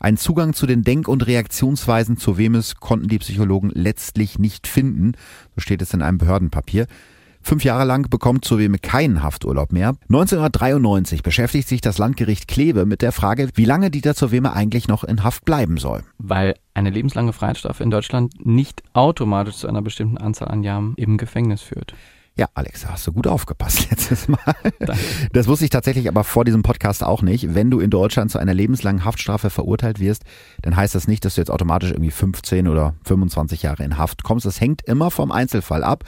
[0.00, 5.12] Einen Zugang zu den Denk- und Reaktionsweisen Zowemes konnten die Psychologen letztlich nicht finden.
[5.54, 6.86] So steht es in einem Behördenpapier.
[7.46, 9.90] Fünf Jahre lang bekommt Zoweme keinen Hafturlaub mehr.
[10.08, 15.04] 1993 beschäftigt sich das Landgericht Kleve mit der Frage, wie lange Dieter Zoweme eigentlich noch
[15.04, 16.04] in Haft bleiben soll.
[16.16, 21.18] Weil eine lebenslange Freiheitsstrafe in Deutschland nicht automatisch zu einer bestimmten Anzahl an Jahren im
[21.18, 21.94] Gefängnis führt.
[22.34, 24.38] Ja, Alex, da hast du gut aufgepasst letztes Mal.
[24.78, 24.98] Danke.
[25.34, 27.54] Das wusste ich tatsächlich aber vor diesem Podcast auch nicht.
[27.54, 30.24] Wenn du in Deutschland zu einer lebenslangen Haftstrafe verurteilt wirst,
[30.62, 34.24] dann heißt das nicht, dass du jetzt automatisch irgendwie 15 oder 25 Jahre in Haft
[34.24, 34.46] kommst.
[34.46, 36.04] Das hängt immer vom Einzelfall ab.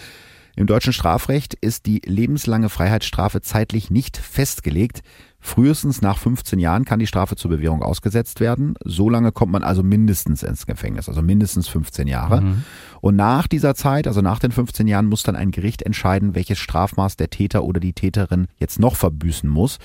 [0.57, 5.03] Im deutschen Strafrecht ist die lebenslange Freiheitsstrafe zeitlich nicht festgelegt.
[5.39, 8.75] Frühestens nach 15 Jahren kann die Strafe zur Bewährung ausgesetzt werden.
[8.83, 12.41] So lange kommt man also mindestens ins Gefängnis, also mindestens 15 Jahre.
[12.41, 12.65] Mhm.
[13.03, 16.59] Und nach dieser Zeit, also nach den 15 Jahren, muss dann ein Gericht entscheiden, welches
[16.59, 19.79] Strafmaß der Täter oder die Täterin jetzt noch verbüßen muss.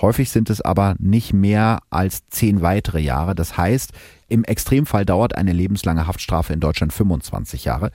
[0.00, 3.34] Häufig sind es aber nicht mehr als zehn weitere Jahre.
[3.34, 3.92] Das heißt,
[4.28, 7.90] im Extremfall dauert eine lebenslange Haftstrafe in Deutschland 25 Jahre.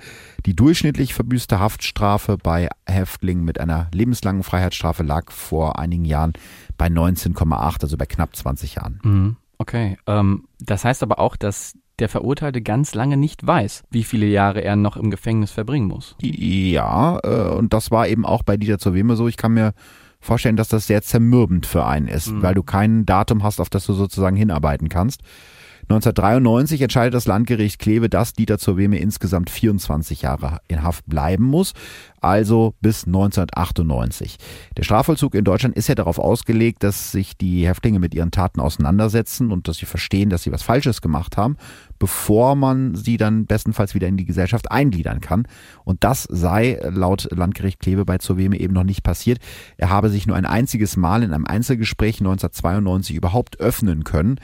[0.46, 6.34] Die durchschnittlich verbüßte Haftstrafe bei Häftlingen mit einer lebenslangen Freiheitsstrafe lag vor einigen Jahren
[6.78, 9.00] bei 19,8, also bei knapp 20 Jahren.
[9.04, 9.36] Mhm.
[9.60, 14.26] Okay, ähm, das heißt aber auch, dass der Verurteilte ganz lange nicht weiß, wie viele
[14.26, 16.16] Jahre er noch im Gefängnis verbringen muss.
[16.22, 19.28] Ja, äh, und das war eben auch bei Dieter zur Weme so.
[19.28, 19.74] Ich kann mir
[20.20, 22.42] vorstellen, dass das sehr zermürbend für einen ist, mhm.
[22.42, 25.22] weil du kein Datum hast, auf das du sozusagen hinarbeiten kannst.
[25.84, 31.44] 1993 entscheidet das Landgericht Kleve, dass Dieter zur Weme insgesamt 24 Jahre in Haft bleiben
[31.44, 31.74] muss,
[32.22, 34.38] also bis 1998.
[34.78, 38.62] Der Strafvollzug in Deutschland ist ja darauf ausgelegt, dass sich die Häftlinge mit ihren Taten
[38.62, 41.58] auseinandersetzen und dass sie verstehen, dass sie was Falsches gemacht haben,
[42.00, 45.48] bevor man sie dann bestenfalls wieder in die Gesellschaft eingliedern kann.
[45.84, 49.40] Und das sei laut Landgericht Kleve bei Zoweme eben noch nicht passiert.
[49.78, 54.40] Er habe sich nur ein einziges Mal in einem Einzelgespräch 1992 überhaupt öffnen können.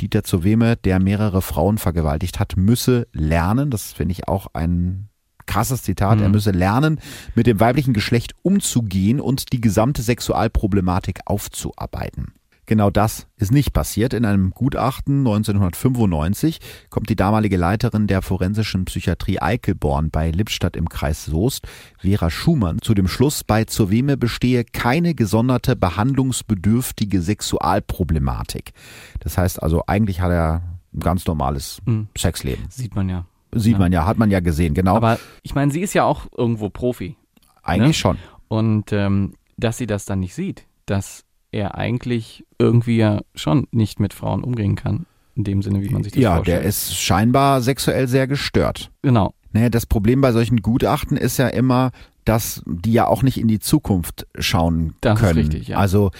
[0.00, 3.70] Dieter Zoweme, der mehrere Frauen vergewaltigt hat, müsse lernen.
[3.70, 5.08] Das finde ich auch ein
[5.46, 6.18] krasses Zitat.
[6.18, 6.22] Mhm.
[6.24, 7.00] Er müsse lernen,
[7.34, 12.33] mit dem weiblichen Geschlecht umzugehen und die gesamte Sexualproblematik aufzuarbeiten.
[12.66, 14.14] Genau das ist nicht passiert.
[14.14, 20.88] In einem Gutachten 1995 kommt die damalige Leiterin der forensischen Psychiatrie Eichelborn bei Lippstadt im
[20.88, 21.66] Kreis Soest,
[21.98, 28.72] Vera Schumann, zu dem Schluss, bei Zoweme bestehe keine gesonderte behandlungsbedürftige Sexualproblematik.
[29.20, 30.62] Das heißt also, eigentlich hat er
[30.94, 32.08] ein ganz normales mhm.
[32.16, 32.64] Sexleben.
[32.70, 33.26] Sieht man ja.
[33.52, 33.78] Sieht ja.
[33.78, 34.96] man ja, hat man ja gesehen, genau.
[34.96, 37.16] Aber ich meine, sie ist ja auch irgendwo Profi.
[37.62, 37.94] Eigentlich ne?
[37.94, 38.18] schon.
[38.48, 41.23] Und ähm, dass sie das dann nicht sieht, dass
[41.54, 45.06] er eigentlich irgendwie ja schon nicht mit Frauen umgehen kann.
[45.36, 46.56] In dem Sinne, wie man sich das ja, vorstellt.
[46.56, 48.90] Ja, der ist scheinbar sexuell sehr gestört.
[49.02, 49.34] Genau.
[49.52, 51.90] Naja, das Problem bei solchen Gutachten ist ja immer,
[52.24, 55.38] dass die ja auch nicht in die Zukunft schauen das können.
[55.38, 55.78] Ist richtig, ja.
[55.78, 56.10] Also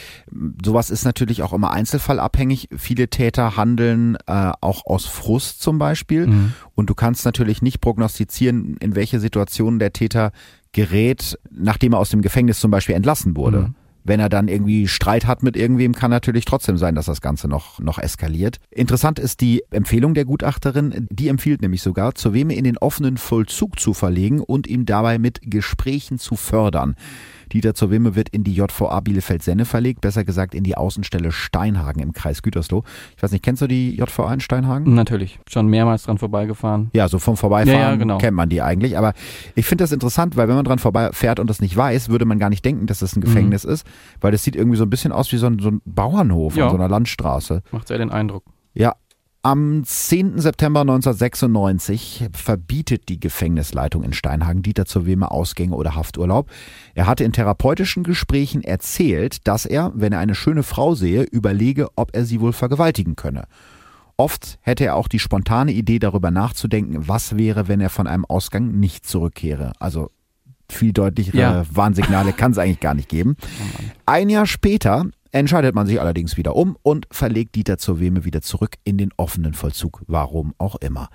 [0.64, 2.68] sowas ist natürlich auch immer einzelfallabhängig.
[2.76, 6.26] Viele Täter handeln äh, auch aus Frust zum Beispiel.
[6.26, 6.52] Mhm.
[6.74, 10.32] Und du kannst natürlich nicht prognostizieren, in welche Situationen der Täter
[10.72, 13.58] gerät, nachdem er aus dem Gefängnis zum Beispiel entlassen wurde.
[13.60, 17.20] Mhm wenn er dann irgendwie Streit hat mit irgendwem, kann natürlich trotzdem sein, dass das
[17.20, 18.60] Ganze noch, noch eskaliert.
[18.70, 21.08] Interessant ist die Empfehlung der Gutachterin.
[21.10, 25.18] Die empfiehlt nämlich sogar, zu wem in den offenen Vollzug zu verlegen und ihm dabei
[25.18, 26.96] mit Gesprächen zu fördern.
[27.52, 32.02] Dieter zur Wimme wird in die JVA Bielefeld-Senne verlegt, besser gesagt in die Außenstelle Steinhagen
[32.02, 32.84] im Kreis Gütersloh.
[33.16, 34.94] Ich weiß nicht, kennst du die JVA in Steinhagen?
[34.94, 36.90] Natürlich, schon mehrmals dran vorbeigefahren.
[36.94, 38.18] Ja, so vom Vorbeifahren ja, ja, genau.
[38.18, 38.98] kennt man die eigentlich.
[38.98, 39.12] Aber
[39.54, 42.38] ich finde das interessant, weil wenn man dran vorbeifährt und das nicht weiß, würde man
[42.38, 43.72] gar nicht denken, dass das ein Gefängnis mhm.
[43.72, 43.86] ist,
[44.20, 46.64] weil das sieht irgendwie so ein bisschen aus wie so ein, so ein Bauernhof ja.
[46.64, 47.62] an so einer Landstraße.
[47.72, 48.44] Macht sehr den Eindruck.
[48.74, 48.94] Ja,
[49.44, 50.38] am 10.
[50.38, 56.50] September 1996 verbietet die Gefängnisleitung in Steinhagen Dieter zur Weme Ausgänge oder Hafturlaub.
[56.94, 61.88] Er hatte in therapeutischen Gesprächen erzählt, dass er, wenn er eine schöne Frau sehe, überlege,
[61.94, 63.44] ob er sie wohl vergewaltigen könne.
[64.16, 68.24] Oft hätte er auch die spontane Idee darüber nachzudenken, was wäre, wenn er von einem
[68.24, 69.72] Ausgang nicht zurückkehre.
[69.78, 70.10] Also
[70.70, 71.64] viel deutlichere ja.
[71.70, 73.36] Warnsignale kann es eigentlich gar nicht geben.
[73.42, 75.04] Oh Ein Jahr später
[75.34, 79.10] entscheidet man sich allerdings wieder um und verlegt Dieter zur Weme wieder zurück in den
[79.16, 81.08] offenen Vollzug, warum auch immer.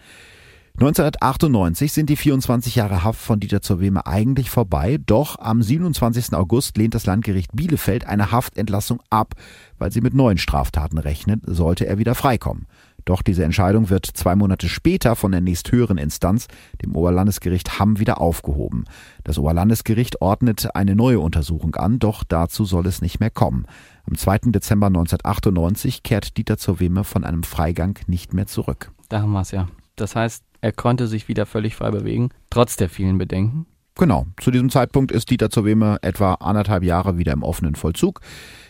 [0.74, 6.34] 1998 sind die 24 Jahre Haft von Dieter zur Weme eigentlich vorbei, doch am 27.
[6.34, 9.36] August lehnt das Landgericht Bielefeld eine Haftentlassung ab,
[9.78, 12.66] weil sie mit neuen Straftaten rechnet, sollte er wieder freikommen.
[13.10, 16.48] Doch diese Entscheidung wird zwei Monate später von der nächsthöheren Instanz,
[16.84, 18.86] dem Oberlandesgericht Hamm, wieder aufgehoben.
[19.24, 23.66] Das Oberlandesgericht ordnet eine neue Untersuchung an, doch dazu soll es nicht mehr kommen.
[24.08, 24.52] Am 2.
[24.52, 28.92] Dezember 1998 kehrt Dieter zur Weme von einem Freigang nicht mehr zurück.
[29.10, 29.68] Da haben wir es ja.
[29.96, 33.66] Das heißt, er konnte sich wieder völlig frei bewegen, trotz der vielen Bedenken.
[34.00, 34.28] Genau.
[34.40, 38.22] Zu diesem Zeitpunkt ist Dieter zur Weme etwa anderthalb Jahre wieder im offenen Vollzug.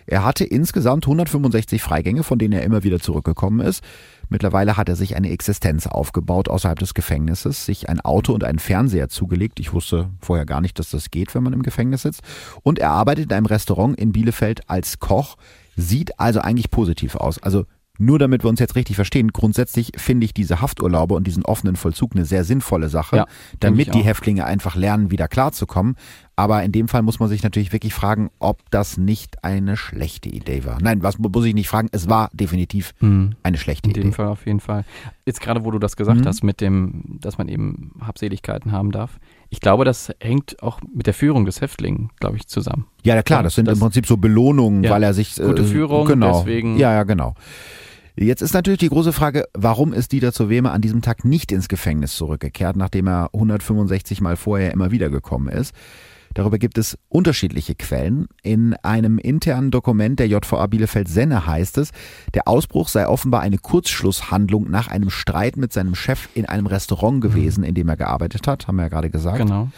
[0.10, 3.84] Er hatte insgesamt 165 Freigänge, von denen er immer wieder zurückgekommen ist.
[4.28, 8.60] Mittlerweile hat er sich eine Existenz aufgebaut außerhalb des Gefängnisses, sich ein Auto und einen
[8.60, 9.60] Fernseher zugelegt.
[9.60, 12.22] Ich wusste vorher gar nicht, dass das geht, wenn man im Gefängnis sitzt.
[12.64, 15.36] Und er arbeitet in einem Restaurant in Bielefeld als Koch.
[15.76, 17.42] Sieht also eigentlich positiv aus.
[17.42, 17.66] Also
[18.02, 21.76] nur damit wir uns jetzt richtig verstehen, grundsätzlich finde ich diese Hafturlaube und diesen offenen
[21.76, 23.26] Vollzug eine sehr sinnvolle Sache, ja,
[23.60, 25.98] damit die Häftlinge einfach lernen, wieder klarzukommen.
[26.40, 30.30] Aber in dem Fall muss man sich natürlich wirklich fragen, ob das nicht eine schlechte
[30.30, 30.78] Idee war.
[30.82, 31.90] Nein, was muss ich nicht fragen?
[31.92, 33.36] Es war definitiv mhm.
[33.44, 34.00] eine schlechte Idee.
[34.00, 34.86] In dem Fall auf jeden Fall.
[35.26, 36.26] Jetzt gerade, wo du das gesagt mhm.
[36.26, 39.20] hast, mit dem, dass man eben Habseligkeiten haben darf.
[39.50, 42.86] Ich glaube, das hängt auch mit der Führung des Häftlingen, glaube ich, zusammen.
[43.04, 45.36] Ja, klar, das sind das, im Prinzip so Belohnungen, ja, weil er sich.
[45.36, 46.40] Gute äh, Führung, genau.
[46.40, 46.78] deswegen.
[46.78, 47.36] Ja, ja, genau.
[48.16, 51.52] Jetzt ist natürlich die große Frage, warum ist Dieter zur Weme an diesem Tag nicht
[51.52, 55.76] ins Gefängnis zurückgekehrt, nachdem er 165 Mal vorher immer wieder gekommen ist?
[56.34, 58.28] Darüber gibt es unterschiedliche Quellen.
[58.44, 61.92] In einem internen Dokument der JVA Bielefeld-Senne heißt es,
[62.34, 67.22] der Ausbruch sei offenbar eine Kurzschlusshandlung nach einem Streit mit seinem Chef in einem Restaurant
[67.22, 69.38] gewesen, in dem er gearbeitet hat, haben wir ja gerade gesagt.
[69.38, 69.70] Genau.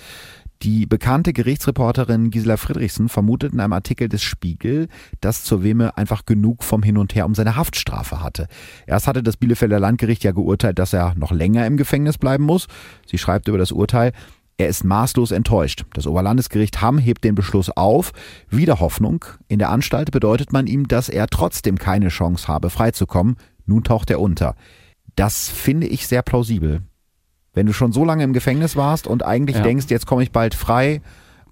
[0.64, 6.26] Die bekannte Gerichtsreporterin Gisela Friedrichsen vermutet in einem Artikel des Spiegel, dass zur Weme einfach
[6.26, 8.48] genug vom Hin und Her um seine Haftstrafe hatte.
[8.86, 12.68] Erst hatte das Bielefelder Landgericht ja geurteilt, dass er noch länger im Gefängnis bleiben muss.
[13.08, 14.12] Sie schreibt über das Urteil,
[14.58, 15.86] er ist maßlos enttäuscht.
[15.94, 18.12] Das Oberlandesgericht Hamm hebt den Beschluss auf.
[18.50, 19.26] Wieder Hoffnung.
[19.48, 23.38] In der Anstalt bedeutet man ihm, dass er trotzdem keine Chance habe, freizukommen.
[23.66, 24.56] Nun taucht er unter.
[25.16, 26.84] Das finde ich sehr plausibel.
[27.54, 29.64] Wenn du schon so lange im Gefängnis warst und eigentlich ja.
[29.64, 31.02] denkst, jetzt komme ich bald frei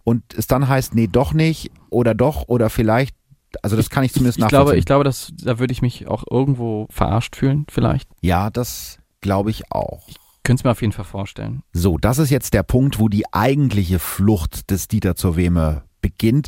[0.03, 3.15] und es dann heißt, nee, doch nicht oder doch oder vielleicht,
[3.61, 4.65] also das kann ich zumindest ich, ich nachvollziehen.
[4.65, 8.09] Glaube, ich glaube, dass, da würde ich mich auch irgendwo verarscht fühlen, vielleicht.
[8.21, 10.07] Ja, das glaube ich auch.
[10.07, 10.18] Ich
[10.49, 11.61] könnte es mir auf jeden Fall vorstellen.
[11.73, 16.47] So, das ist jetzt der Punkt, wo die eigentliche Flucht des Dieter zur Weme beginnt.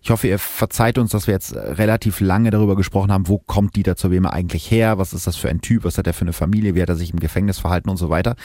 [0.00, 3.76] Ich hoffe, ihr verzeiht uns, dass wir jetzt relativ lange darüber gesprochen haben, wo kommt
[3.76, 6.22] Dieter zur Weme eigentlich her, was ist das für ein Typ, was hat er für
[6.22, 8.36] eine Familie, wie hat er sich im Gefängnis verhalten und so weiter.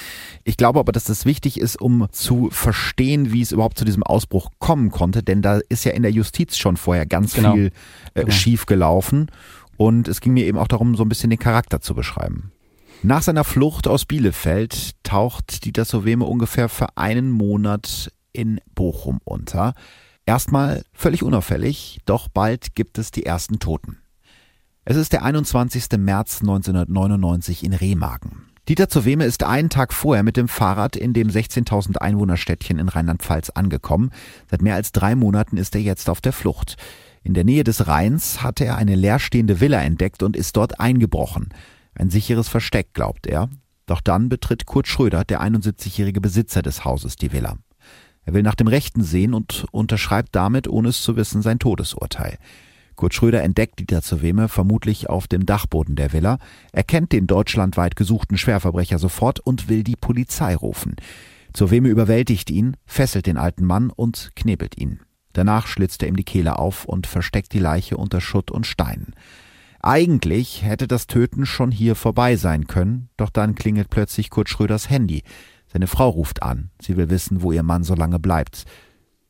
[0.44, 4.04] Ich glaube aber, dass das wichtig ist, um zu verstehen, wie es überhaupt zu diesem
[4.04, 7.54] Ausbruch kommen konnte, denn da ist ja in der Justiz schon vorher ganz genau.
[7.54, 7.72] viel
[8.14, 8.32] äh, genau.
[8.32, 9.32] schief gelaufen
[9.78, 12.52] und es ging mir eben auch darum, so ein bisschen den Charakter zu beschreiben.
[13.04, 19.76] Nach seiner Flucht aus Bielefeld taucht Dieter Soweme ungefähr für einen Monat in Bochum unter.
[20.26, 24.00] Erstmal völlig unauffällig, doch bald gibt es die ersten Toten.
[24.84, 25.86] Es ist der 21.
[25.98, 28.48] März 1999 in Remagen.
[28.68, 33.52] Dieter Zoweme ist einen Tag vorher mit dem Fahrrad in dem 16.000 Einwohnerstädtchen in Rheinland-Pfalz
[33.52, 34.12] angekommen.
[34.50, 36.76] Seit mehr als drei Monaten ist er jetzt auf der Flucht.
[37.24, 41.50] In der Nähe des Rheins hatte er eine leerstehende Villa entdeckt und ist dort eingebrochen.
[41.98, 43.50] Ein sicheres Versteck, glaubt er.
[43.88, 47.58] Doch dann betritt Kurt Schröder, der 71-jährige Besitzer des Hauses, die Villa.
[48.24, 52.38] Er will nach dem Rechten sehen und unterschreibt damit, ohne es zu wissen, sein Todesurteil.
[52.96, 56.38] Kurt Schröder entdeckt Dieter Zeweme vermutlich auf dem Dachboden der Villa,
[56.72, 60.98] erkennt den deutschlandweit gesuchten Schwerverbrecher sofort und will die Polizei rufen.
[61.54, 65.00] Zeweme überwältigt ihn, fesselt den alten Mann und knebelt ihn.
[65.34, 69.14] Danach schlitzt er ihm die Kehle auf und versteckt die Leiche unter Schutt und Steinen.
[69.82, 74.90] Eigentlich hätte das Töten schon hier vorbei sein können, doch dann klingelt plötzlich Kurt Schröders
[74.90, 75.24] Handy.
[75.68, 76.72] Seine Frau ruft an.
[76.82, 78.66] Sie will wissen, wo ihr Mann so lange bleibt.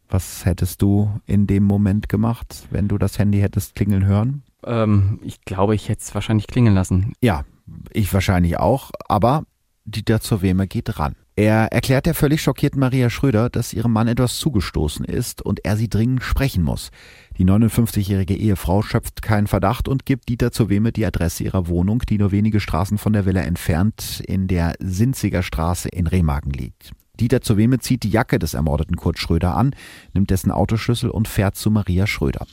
[0.10, 4.44] Was hättest du in dem Moment gemacht, wenn du das Handy hättest klingeln hören?
[4.64, 7.14] Ähm, ich glaube, ich hätte es wahrscheinlich klingeln lassen.
[7.22, 7.44] Ja,
[7.92, 9.44] ich wahrscheinlich auch, aber
[9.90, 11.16] Dieter zur Weme geht ran.
[11.38, 15.78] Er erklärt der völlig schockierten Maria Schröder, dass ihrem Mann etwas zugestoßen ist und er
[15.78, 16.90] sie dringend sprechen muss.
[17.38, 22.04] Die 59-jährige Ehefrau schöpft keinen Verdacht und gibt Dieter zur Weme die Adresse ihrer Wohnung,
[22.10, 26.92] die nur wenige Straßen von der Villa entfernt in der Sinziger Straße in Remagen liegt.
[27.18, 29.74] Dieter zur Weme zieht die Jacke des ermordeten Kurt Schröder an,
[30.14, 32.46] nimmt dessen Autoschlüssel und fährt zu Maria Schröder.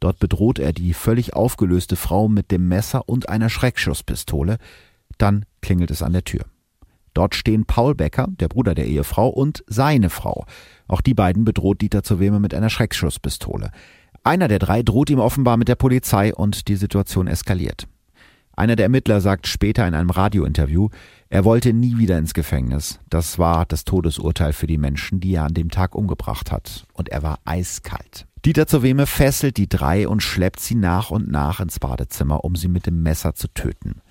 [0.00, 4.58] Dort bedroht er die völlig aufgelöste Frau mit dem Messer und einer Schreckschusspistole.
[5.16, 6.44] Dann klingelt es an der Tür.
[7.18, 10.46] Dort stehen Paul Becker, der Bruder der Ehefrau, und seine Frau.
[10.86, 13.72] Auch die beiden bedroht Dieter zur Weme mit einer Schreckschusspistole.
[14.22, 17.88] Einer der drei droht ihm offenbar mit der Polizei und die Situation eskaliert.
[18.54, 20.90] Einer der Ermittler sagt später in einem Radiointerview,
[21.28, 23.00] er wollte nie wieder ins Gefängnis.
[23.10, 26.86] Das war das Todesurteil für die Menschen, die er an dem Tag umgebracht hat.
[26.92, 28.28] Und er war eiskalt.
[28.44, 32.68] Dieter zur fesselt die drei und schleppt sie nach und nach ins Badezimmer, um sie
[32.68, 34.02] mit dem Messer zu töten.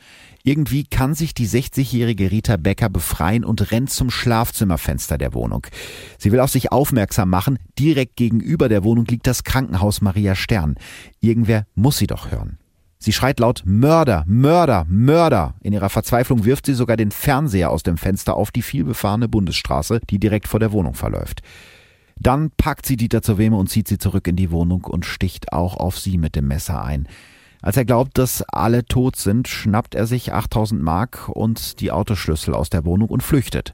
[0.48, 5.68] Irgendwie kann sich die 60-jährige Rita Becker befreien und rennt zum Schlafzimmerfenster der Wohnung.
[6.18, 7.60] Sie will auf sich aufmerksam machen.
[7.78, 10.76] Direkt gegenüber der Wohnung liegt das Krankenhaus Maria Stern.
[11.20, 12.60] Irgendwer muss sie doch hören.
[12.98, 15.56] Sie schreit laut Mörder, Mörder, Mörder.
[15.64, 20.00] In ihrer Verzweiflung wirft sie sogar den Fernseher aus dem Fenster auf die vielbefahrene Bundesstraße,
[20.10, 21.42] die direkt vor der Wohnung verläuft.
[22.16, 25.52] Dann packt sie Dieter zur Weme und zieht sie zurück in die Wohnung und sticht
[25.52, 27.06] auch auf sie mit dem Messer ein.
[27.62, 32.54] Als er glaubt, dass alle tot sind, schnappt er sich 8000 Mark und die Autoschlüssel
[32.54, 33.74] aus der Wohnung und flüchtet.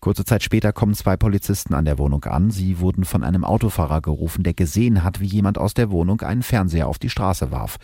[0.00, 2.50] Kurze Zeit später kommen zwei Polizisten an der Wohnung an.
[2.50, 6.42] Sie wurden von einem Autofahrer gerufen, der gesehen hat, wie jemand aus der Wohnung einen
[6.42, 7.78] Fernseher auf die Straße warf.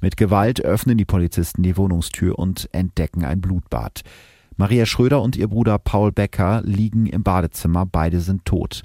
[0.00, 4.00] Mit Gewalt öffnen die Polizisten die Wohnungstür und entdecken ein Blutbad.
[4.56, 8.82] Maria Schröder und ihr Bruder Paul Becker liegen im Badezimmer, beide sind tot.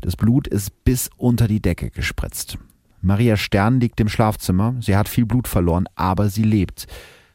[0.00, 2.58] Das Blut ist bis unter die Decke gespritzt.
[3.02, 4.76] Maria Stern liegt im Schlafzimmer.
[4.80, 6.86] Sie hat viel Blut verloren, aber sie lebt.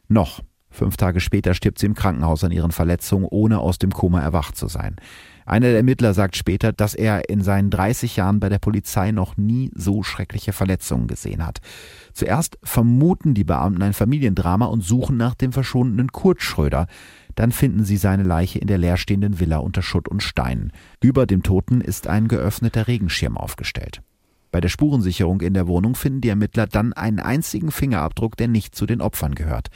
[0.08, 0.42] Noch.
[0.70, 4.56] Fünf Tage später stirbt sie im Krankenhaus an ihren Verletzungen, ohne aus dem Koma erwacht
[4.56, 4.96] zu sein.
[5.46, 9.38] Einer der Ermittler sagt später, dass er in seinen 30 Jahren bei der Polizei noch
[9.38, 11.60] nie so schreckliche Verletzungen gesehen hat.
[12.14, 16.88] Zuerst vermuten die Beamten ein Familiendrama und suchen nach dem verschwundenen Kurt Schröder.
[17.36, 20.72] Dann finden sie seine Leiche in der leerstehenden Villa unter Schutt und Steinen.
[21.02, 24.02] Über dem Toten ist ein geöffneter Regenschirm aufgestellt.
[24.52, 28.76] Bei der Spurensicherung in der Wohnung finden die Ermittler dann einen einzigen Fingerabdruck, der nicht
[28.76, 29.68] zu den Opfern gehört.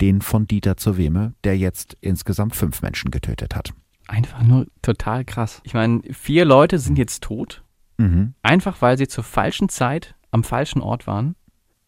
[0.00, 3.72] Den von Dieter zur Weme, der jetzt insgesamt fünf Menschen getötet hat.
[4.06, 5.60] Einfach nur total krass.
[5.64, 7.62] Ich meine, vier Leute sind jetzt tot,
[7.98, 8.34] Mhm.
[8.42, 11.34] einfach weil sie zur falschen Zeit am falschen Ort waren.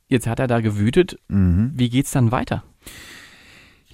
[0.08, 1.18] Jetzt hat er da gewütet.
[1.28, 1.72] Mhm.
[1.74, 2.64] Wie geht's dann weiter?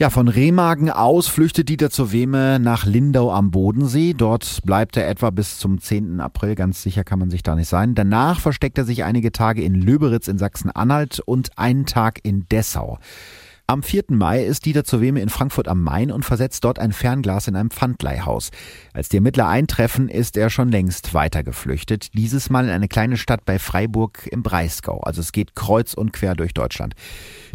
[0.01, 4.15] Ja, von Remagen aus flüchtet Dieter zur Weme nach Lindau am Bodensee.
[4.17, 6.21] Dort bleibt er etwa bis zum 10.
[6.21, 6.55] April.
[6.55, 7.97] Ganz sicher kann man sich da nicht sein.
[7.97, 13.01] Danach versteckt er sich einige Tage in Löberitz in Sachsen-Anhalt und einen Tag in Dessau.
[13.71, 14.05] Am 4.
[14.13, 17.55] Mai ist Dieter zur Weme in Frankfurt am Main und versetzt dort ein Fernglas in
[17.55, 18.51] einem Pfandleihhaus.
[18.95, 22.15] Als die Ermittler eintreffen, ist er schon längst weitergeflüchtet.
[22.15, 25.01] Dieses Mal in eine kleine Stadt bei Freiburg im Breisgau.
[25.01, 26.95] Also es geht kreuz und quer durch Deutschland.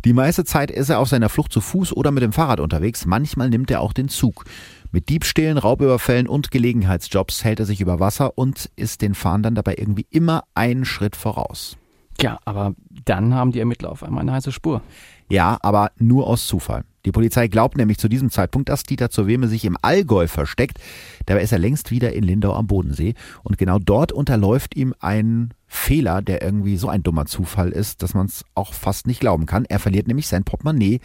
[0.05, 3.07] Die meiste Zeit ist er auf seiner Flucht zu Fuß oder mit dem Fahrrad unterwegs.
[3.07, 4.45] Manchmal nimmt er auch den Zug.
[4.91, 9.77] Mit Diebstählen, Raubüberfällen und Gelegenheitsjobs hält er sich über Wasser und ist den Fahndern dabei
[9.79, 11.75] irgendwie immer einen Schritt voraus.
[12.21, 12.73] Ja, aber
[13.05, 14.81] dann haben die Ermittler auf einmal eine heiße Spur.
[15.29, 16.83] Ja, aber nur aus Zufall.
[17.05, 20.77] Die Polizei glaubt nämlich zu diesem Zeitpunkt, dass Dieter zur Weme sich im Allgäu versteckt.
[21.25, 23.13] Dabei ist er längst wieder in Lindau am Bodensee.
[23.43, 28.13] Und genau dort unterläuft ihm ein Fehler, der irgendwie so ein dummer Zufall ist, dass
[28.13, 29.65] man es auch fast nicht glauben kann.
[29.65, 30.99] Er verliert nämlich sein Portemonnaie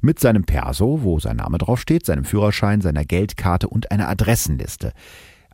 [0.00, 4.92] mit seinem Perso, wo sein Name draufsteht, seinem Führerschein, seiner Geldkarte und einer Adressenliste.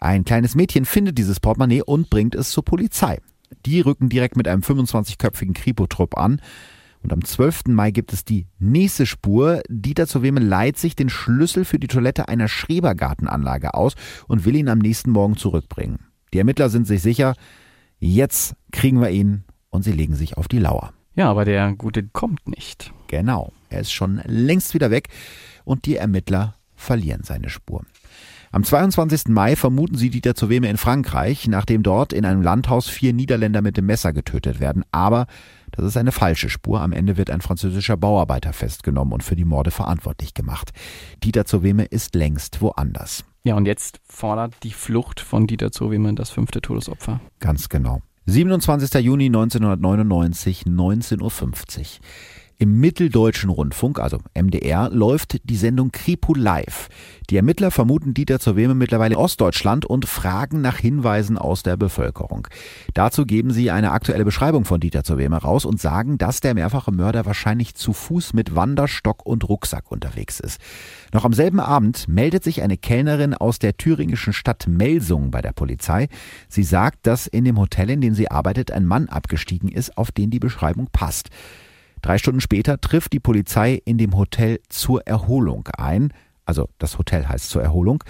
[0.01, 3.19] Ein kleines Mädchen findet dieses Portemonnaie und bringt es zur Polizei.
[3.67, 6.41] Die rücken direkt mit einem 25-köpfigen Kripo-Trupp an.
[7.03, 7.67] Und am 12.
[7.67, 9.63] Mai gibt es die nächste Spur.
[9.69, 13.95] Dieter zur Weme leiht sich den Schlüssel für die Toilette einer Schrebergartenanlage aus
[14.29, 15.99] und will ihn am nächsten Morgen zurückbringen.
[16.33, 17.35] Die Ermittler sind sich sicher,
[17.99, 20.93] jetzt kriegen wir ihn und sie legen sich auf die Lauer.
[21.15, 22.93] Ja, aber der Gute kommt nicht.
[23.09, 25.09] Genau, er ist schon längst wieder weg
[25.65, 27.85] und die Ermittler verlieren seine Spur.
[28.55, 29.29] Am 22.
[29.29, 33.63] Mai vermuten sie Dieter zur Weme in Frankreich, nachdem dort in einem Landhaus vier Niederländer
[33.63, 34.85] mit dem Messer getötet werden.
[34.93, 35.27] Aber
[35.71, 36.83] das ist eine falsche Spur.
[36.83, 40.73] Am Ende wird ein französischer Bauarbeiter festgenommen und für die Morde verantwortlich gemacht.
[41.25, 43.25] Dieter zur Weme ist längst woanders.
[43.43, 47.23] Ja, und jetzt fordert die Flucht von Dieter Zoweme das fünfte Todesopfer.
[47.41, 48.03] Ganz genau.
[48.27, 49.03] 27.
[49.03, 51.87] Juni 1999, 19.50 Uhr.
[52.63, 56.91] Im Mitteldeutschen Rundfunk, also MDR, läuft die Sendung Kripo Live.
[57.29, 61.77] Die Ermittler vermuten Dieter zur Weme mittlerweile in Ostdeutschland und fragen nach Hinweisen aus der
[61.77, 62.47] Bevölkerung.
[62.95, 66.55] Dazu geben sie eine aktuelle Beschreibung von Dieter zur Weme raus und sagen, dass der
[66.55, 70.61] mehrfache Mörder wahrscheinlich zu Fuß mit Wanderstock und Rucksack unterwegs ist.
[71.13, 75.53] Noch am selben Abend meldet sich eine Kellnerin aus der thüringischen Stadt Melsung bei der
[75.53, 76.07] Polizei.
[76.49, 80.13] Sie sagt, dass in dem Hotel, in dem sie arbeitet, ein Mann abgestiegen ist, auf
[80.13, 81.31] den die Beschreibung passt.
[82.03, 86.13] Drei Stunden später trifft die Polizei in dem Hotel zur Erholung ein.
[86.45, 88.03] Also das Hotel heißt zur Erholung.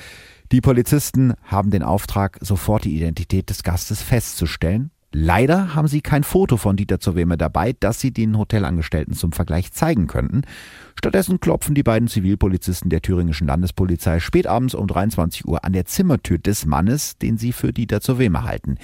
[0.50, 4.90] Die Polizisten haben den Auftrag, sofort die Identität des Gastes festzustellen.
[5.14, 9.32] Leider haben sie kein Foto von Dieter zur Weme dabei, das sie den Hotelangestellten zum
[9.32, 10.42] Vergleich zeigen könnten.
[10.98, 16.38] Stattdessen klopfen die beiden Zivilpolizisten der thüringischen Landespolizei spätabends um 23 Uhr an der Zimmertür
[16.38, 18.78] des Mannes, den sie für Dieter zur Weme halten.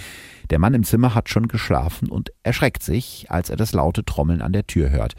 [0.50, 4.42] Der Mann im Zimmer hat schon geschlafen und erschreckt sich, als er das laute Trommeln
[4.42, 5.14] an der Tür hört.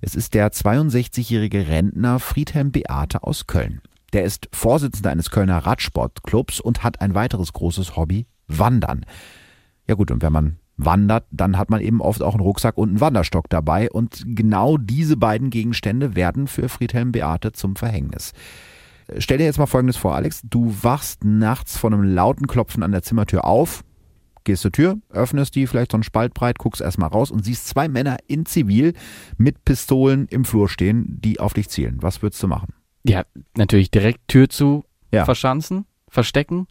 [0.00, 3.82] Es ist der 62-jährige Rentner Friedhelm Beate aus Köln.
[4.14, 9.04] Der ist Vorsitzender eines Kölner Radsportclubs und hat ein weiteres großes Hobby, Wandern.
[9.88, 12.90] Ja gut, und wenn man wandert, dann hat man eben oft auch einen Rucksack und
[12.90, 13.90] einen Wanderstock dabei.
[13.90, 18.32] Und genau diese beiden Gegenstände werden für Friedhelm Beate zum Verhängnis.
[19.18, 20.42] Stell dir jetzt mal Folgendes vor, Alex.
[20.44, 23.84] Du wachst nachts von einem lauten Klopfen an der Zimmertür auf,
[24.44, 27.68] gehst zur Tür, öffnest die vielleicht so einen Spalt breit, guckst erstmal raus und siehst
[27.68, 28.94] zwei Männer in Zivil
[29.38, 31.98] mit Pistolen im Flur stehen, die auf dich zielen.
[32.00, 32.74] Was würdest du machen?
[33.04, 33.24] Ja,
[33.56, 35.24] natürlich direkt Tür zu Ja.
[35.24, 36.66] verschanzen, verstecken,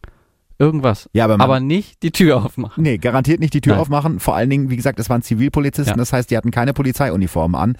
[0.58, 1.08] irgendwas.
[1.12, 2.82] Ja, aber, Aber nicht die Tür aufmachen.
[2.82, 3.80] nee, garantiert nicht die Tür Nein.
[3.82, 4.20] aufmachen.
[4.20, 5.96] Vor allen Dingen, wie gesagt, es waren Zivilpolizisten, Ja.
[5.96, 7.76] das heißt, die hatten keine Polizeiuniformen an.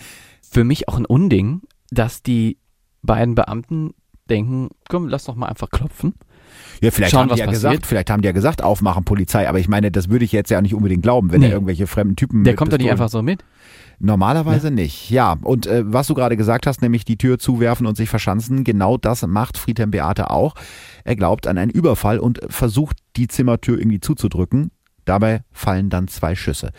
[0.48, 2.58] Für mich auch ein Unding, dass die
[3.02, 3.92] beiden Beamten
[4.28, 6.14] denken, komm, lass doch mal einfach klopfen.
[6.80, 7.72] Ja, vielleicht Schauen, haben die ja passiert.
[7.72, 10.50] gesagt, vielleicht haben die ja gesagt, aufmachen Polizei, aber ich meine, das würde ich jetzt
[10.50, 11.48] ja nicht unbedingt glauben, wenn Nee.
[11.48, 13.44] da irgendwelche fremden Typen Der kommt doch nicht einfach so mit.
[13.98, 15.36] Normalerweise nicht, ja.
[15.42, 18.98] Und äh, was du gerade gesagt hast, nämlich die Tür zuwerfen und sich verschanzen, genau
[18.98, 20.54] das macht Friedhelm Beate auch.
[21.04, 24.70] Er glaubt an einen Überfall und versucht, die Zimmertür irgendwie zuzudrücken.
[25.06, 26.72] Dabei fallen dann zwei Schüsse.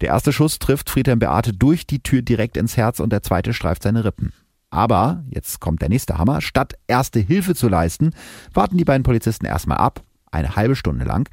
[0.00, 3.52] Der erste Schuss trifft Friedhelm Beate durch die Tür direkt ins Herz und der zweite
[3.52, 4.32] streift seine Rippen.
[4.70, 8.10] Aber, jetzt kommt der nächste Hammer, statt erste Hilfe zu leisten,
[8.52, 11.28] warten die beiden Polizisten erstmal ab, eine halbe Stunde lang.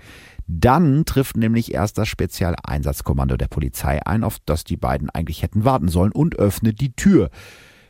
[0.48, 5.66] Dann trifft nämlich erst das Spezialeinsatzkommando der Polizei ein, auf das die beiden eigentlich hätten
[5.66, 7.30] warten sollen und öffnet die Tür.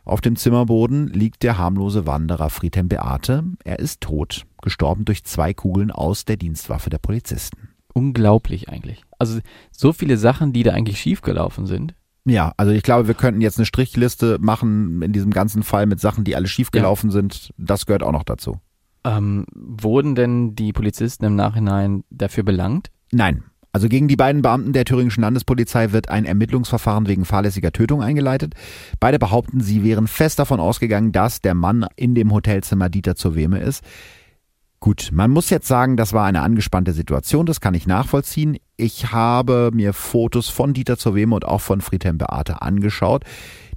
[0.06, 3.44] Auf dem Zimmerboden liegt der harmlose Wanderer Friedhelm Beate.
[3.64, 7.70] Er ist tot, gestorben durch zwei Kugeln aus der Dienstwaffe der Polizisten.
[7.94, 9.04] Unglaublich eigentlich.
[9.18, 9.40] Also
[9.72, 11.96] so viele Sachen, die da eigentlich schiefgelaufen sind.
[12.26, 16.00] Ja, also ich glaube, wir könnten jetzt eine Strichliste machen in diesem ganzen Fall mit
[16.00, 17.14] Sachen, die alle schiefgelaufen ja.
[17.14, 17.54] sind.
[17.58, 18.60] Das gehört auch noch dazu.
[19.06, 22.90] Ähm, wurden denn die Polizisten im Nachhinein dafür belangt?
[23.12, 23.44] Nein.
[23.76, 28.54] Also gegen die beiden Beamten der thüringischen Landespolizei wird ein Ermittlungsverfahren wegen fahrlässiger Tötung eingeleitet.
[29.00, 33.34] Beide behaupten, sie wären fest davon ausgegangen, dass der Mann in dem Hotelzimmer Dieter zur
[33.34, 33.84] Weme ist.
[34.80, 38.58] Gut, man muss jetzt sagen, das war eine angespannte Situation, das kann ich nachvollziehen.
[38.78, 43.24] Ich habe mir Fotos von Dieter zur Weme und auch von Friedhelm Beate angeschaut.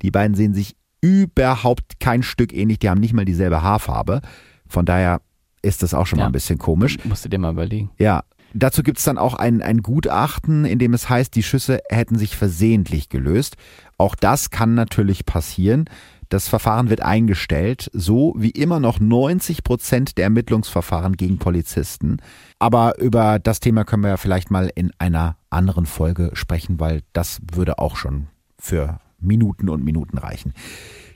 [0.03, 4.21] Die beiden sehen sich überhaupt kein Stück ähnlich, die haben nicht mal dieselbe Haarfarbe.
[4.69, 5.21] Von daher
[5.63, 6.99] ist das auch schon ja, mal ein bisschen komisch.
[7.05, 7.91] Musst du dir mal überlegen.
[7.99, 8.23] Ja,
[8.59, 12.17] Dazu gibt es dann auch ein, ein Gutachten, in dem es heißt, die Schüsse hätten
[12.17, 13.57] sich versehentlich gelöst.
[13.99, 15.91] Auch das kann natürlich passieren.
[16.31, 22.17] Das Verfahren wird eingestellt, so wie immer noch 90 Prozent der Ermittlungsverfahren gegen Polizisten.
[22.59, 27.03] Aber über das Thema können wir ja vielleicht mal in einer anderen Folge sprechen, weil
[27.13, 30.53] das würde auch schon für Minuten und Minuten reichen.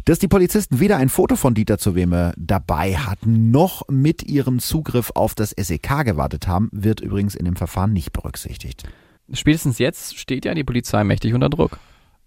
[0.05, 4.59] Dass die Polizisten weder ein Foto von Dieter zu Weme dabei hatten, noch mit ihrem
[4.59, 8.85] Zugriff auf das SEK gewartet haben, wird übrigens in dem Verfahren nicht berücksichtigt.
[9.33, 11.79] Spätestens jetzt steht ja die Polizei mächtig unter Druck.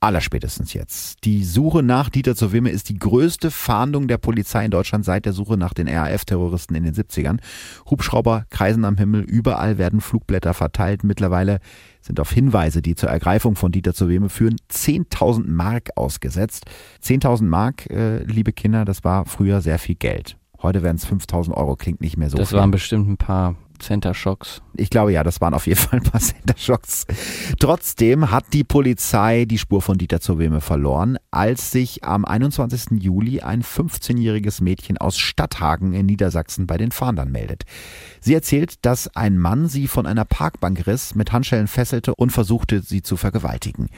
[0.04, 1.24] Allerspätestens jetzt.
[1.24, 5.26] Die Suche nach Dieter zur Wimme ist die größte Fahndung der Polizei in Deutschland seit
[5.26, 7.40] der Suche nach den RAF-Terroristen in den 70ern.
[7.90, 11.06] Hubschrauber kreisen am Himmel, überall werden Flugblätter verteilt.
[11.06, 11.60] Mittlerweile
[12.02, 16.66] sind auf Hinweise, die zur Ergreifung von Dieter zur Weme führen, 10.000 Mark ausgesetzt.
[17.02, 20.36] 10.000 Mark, äh, liebe Kinder, das war früher sehr viel Geld.
[20.62, 22.58] Heute wären es 5.000 Euro, klingt nicht mehr so Das viel.
[22.58, 24.62] waren bestimmt ein paar Center Shocks.
[24.76, 27.06] Ich glaube ja, das waren auf jeden Fall ein paar Center Shocks.
[27.60, 33.02] Trotzdem hat die Polizei die Spur von Dieter zur Weme verloren, als sich am 21.
[33.02, 37.64] Juli ein 15-jähriges Mädchen aus Stadthagen in Niedersachsen bei den Fahndern meldet.
[38.22, 42.82] Sie erzählt, dass ein Mann sie von einer Parkbank riss, mit Handschellen fesselte und versuchte,
[42.82, 43.90] sie zu vergewaltigen.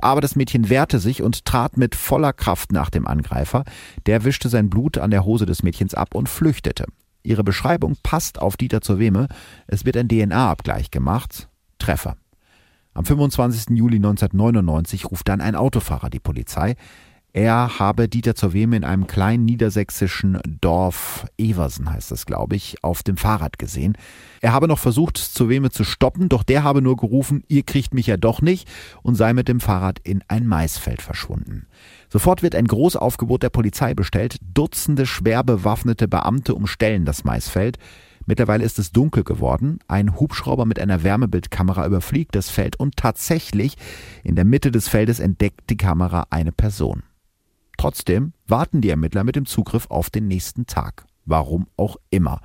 [0.00, 3.64] Aber das Mädchen wehrte sich und trat mit voller Kraft nach dem Angreifer.
[4.06, 6.86] Der wischte sein Blut an der Hose des Mädchens ab und flüchtete.
[7.24, 9.28] Ihre Beschreibung passt auf Dieter zur Weme.
[9.66, 11.48] Es wird ein DNA-Abgleich gemacht.
[11.78, 12.16] Treffer.
[12.92, 13.76] Am 25.
[13.76, 16.76] Juli 1999 ruft dann ein Autofahrer die Polizei.
[17.36, 22.76] Er habe Dieter zur Weme in einem kleinen niedersächsischen Dorf, Eversen heißt es, glaube ich,
[22.84, 23.98] auf dem Fahrrad gesehen.
[24.40, 27.92] Er habe noch versucht, zur Weme zu stoppen, doch der habe nur gerufen, ihr kriegt
[27.92, 28.68] mich ja doch nicht
[29.02, 31.66] und sei mit dem Fahrrad in ein Maisfeld verschwunden.
[32.08, 34.36] Sofort wird ein Großaufgebot der Polizei bestellt.
[34.54, 37.78] Dutzende schwer bewaffnete Beamte umstellen das Maisfeld.
[38.26, 39.80] Mittlerweile ist es dunkel geworden.
[39.88, 43.76] Ein Hubschrauber mit einer Wärmebildkamera überfliegt das Feld und tatsächlich
[44.22, 47.02] in der Mitte des Feldes entdeckt die Kamera eine Person.
[47.84, 51.04] Trotzdem warten die Ermittler mit dem Zugriff auf den nächsten Tag.
[51.26, 52.40] Warum auch immer.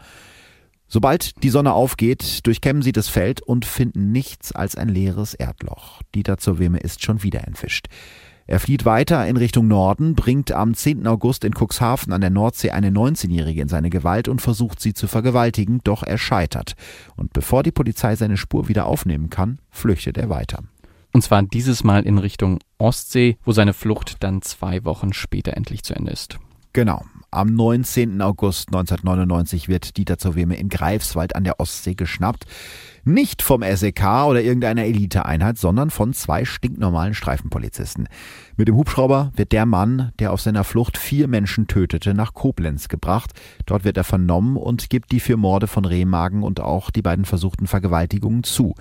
[0.86, 6.02] Sobald die Sonne aufgeht, durchkämmen sie das Feld und finden nichts als ein leeres Erdloch.
[6.14, 7.88] Dieter zur Weme ist schon wieder entwischt.
[8.48, 11.08] Er flieht weiter in Richtung Norden, bringt am 10.
[11.08, 15.08] August in Cuxhaven an der Nordsee eine 19-Jährige in seine Gewalt und versucht sie zu
[15.08, 16.74] vergewaltigen, doch er scheitert.
[17.16, 20.66] Und bevor die Polizei seine Spur wieder aufnehmen kann, flüchtet er weiter.
[21.12, 25.84] Und zwar dieses Mal in Richtung Ostsee, wo seine Flucht dann zwei Wochen später endlich
[25.84, 26.40] zu Ende ist.
[26.74, 27.04] Genau.
[27.32, 28.22] Am 19.
[28.24, 32.46] August 1999 wird Dieter zur Weme in Greifswald an der Ostsee geschnappt.
[33.04, 38.08] Nicht vom SEK oder irgendeiner Eliteeinheit, sondern von zwei stinknormalen Streifenpolizisten.
[38.58, 42.88] Mit dem Hubschrauber wird der Mann, der auf seiner Flucht vier Menschen tötete, nach Koblenz
[42.88, 43.32] gebracht.
[43.66, 47.26] Dort wird er vernommen und gibt die vier Morde von Rehmagen und auch die beiden
[47.26, 48.76] versuchten Vergewaltigungen zu.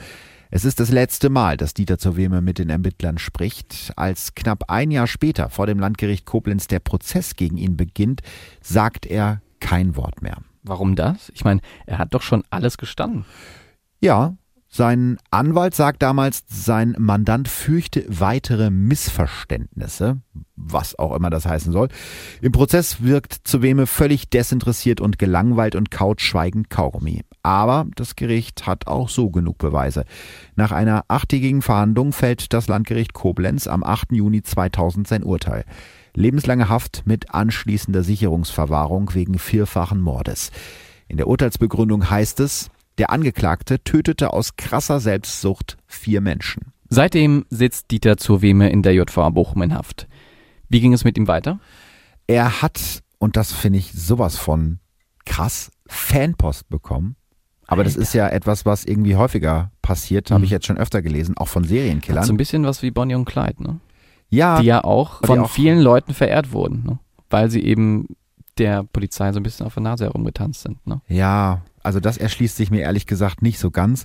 [0.51, 3.93] Es ist das letzte Mal, dass Dieter zur Weme mit den Ermittlern spricht.
[3.97, 8.23] Als knapp ein Jahr später vor dem Landgericht Koblenz der Prozess gegen ihn beginnt,
[8.63, 10.39] sagt er kein Wort mehr.
[10.63, 11.31] Warum das?
[11.35, 13.27] Ich meine, er hat doch schon alles gestanden.
[14.01, 14.37] Ja,
[14.71, 20.21] sein Anwalt sagt damals, sein Mandant fürchte weitere Missverständnisse,
[20.57, 21.89] was auch immer das heißen soll.
[22.43, 27.23] Im Prozess wirkt Zuweme völlig desinteressiert und gelangweilt und kaut schweigend Kaugummi.
[27.43, 30.05] Aber das Gericht hat auch so genug Beweise.
[30.55, 34.13] Nach einer achttägigen Verhandlung fällt das Landgericht Koblenz am 8.
[34.13, 35.65] Juni 2000 sein Urteil.
[36.15, 40.51] Lebenslange Haft mit anschließender Sicherungsverwahrung wegen vierfachen Mordes.
[41.07, 46.73] In der Urteilsbegründung heißt es, der Angeklagte tötete aus krasser Selbstsucht vier Menschen.
[46.89, 50.09] Seitdem sitzt Dieter zur Weme in der JVA Bochum in Haft.
[50.69, 51.61] Wie ging es mit ihm weiter?
[52.27, 54.81] Er hat, und das finde ich sowas von
[55.25, 57.17] krass, Fanpost bekommen.
[57.67, 57.91] Aber Alter.
[57.91, 60.35] das ist ja etwas, was irgendwie häufiger passiert, mhm.
[60.35, 62.25] habe ich jetzt schon öfter gelesen, auch von Serienkillern.
[62.25, 63.81] So ein bisschen was wie Bonnie und Clyde, ne?
[64.31, 66.99] Ja, die ja auch von auch- vielen Leuten verehrt wurden, ne?
[67.31, 68.09] weil sie eben
[68.59, 70.87] der Polizei so ein bisschen auf der Nase herumgetanzt sind.
[70.87, 71.01] Ne?
[71.09, 74.03] ja, also das erschließt sich mir ehrlich gesagt nicht so ganz,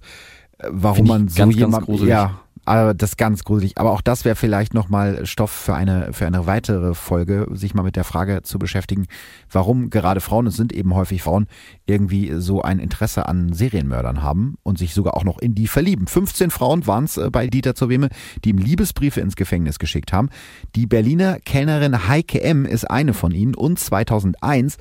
[0.58, 2.12] äh, warum man so ganz, ganz jemand, gruselig.
[2.12, 3.78] ja, aber das ist ganz gruselig.
[3.78, 7.84] Aber auch das wäre vielleicht nochmal Stoff für eine, für eine weitere Folge, sich mal
[7.84, 9.08] mit der Frage zu beschäftigen,
[9.52, 11.48] warum gerade Frauen, es sind eben häufig Frauen,
[11.86, 16.08] irgendwie so ein Interesse an Serienmördern haben und sich sogar auch noch in die verlieben.
[16.08, 18.08] 15 Frauen waren es bei Dieter zur Weme,
[18.46, 20.30] die ihm Liebesbriefe ins Gefängnis geschickt haben.
[20.78, 22.64] Die Berliner Kellnerin Heike M.
[22.64, 24.78] ist eine von ihnen und 2001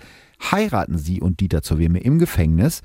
[0.51, 2.83] heiraten sie und Dieter zur Weme im Gefängnis.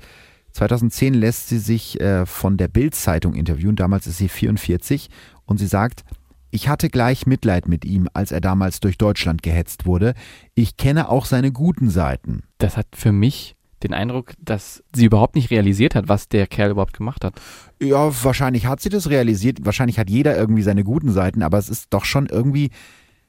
[0.52, 5.08] 2010 lässt sie sich äh, von der Bild-Zeitung interviewen, damals ist sie 44
[5.44, 6.04] und sie sagt,
[6.50, 10.14] ich hatte gleich Mitleid mit ihm, als er damals durch Deutschland gehetzt wurde.
[10.54, 12.42] Ich kenne auch seine guten Seiten.
[12.56, 16.70] Das hat für mich den Eindruck, dass sie überhaupt nicht realisiert hat, was der Kerl
[16.70, 17.34] überhaupt gemacht hat.
[17.80, 19.58] Ja, wahrscheinlich hat sie das realisiert.
[19.62, 22.70] Wahrscheinlich hat jeder irgendwie seine guten Seiten, aber es ist doch schon irgendwie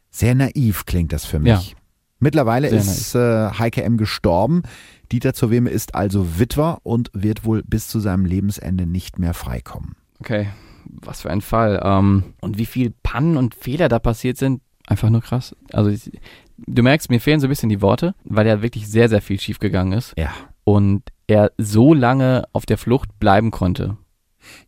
[0.09, 1.71] sehr naiv, klingt das für mich.
[1.71, 1.77] Ja.
[2.19, 3.97] Mittlerweile Sehr ist äh, Heike M.
[3.97, 4.63] gestorben.
[5.11, 9.33] Dieter zur Weme ist also Witwer und wird wohl bis zu seinem Lebensende nicht mehr
[9.33, 9.95] freikommen.
[10.19, 10.47] Okay,
[10.85, 11.79] was für ein Fall.
[11.83, 15.55] Ähm, und wie viel Pannen und Fehler da passiert sind, einfach nur krass.
[15.71, 16.11] Also ich,
[16.57, 19.39] du merkst, mir fehlen so ein bisschen die Worte, weil ja wirklich sehr, sehr viel
[19.39, 20.31] schiefgegangen ist Ja.
[20.63, 23.97] und er so lange auf der Flucht bleiben konnte.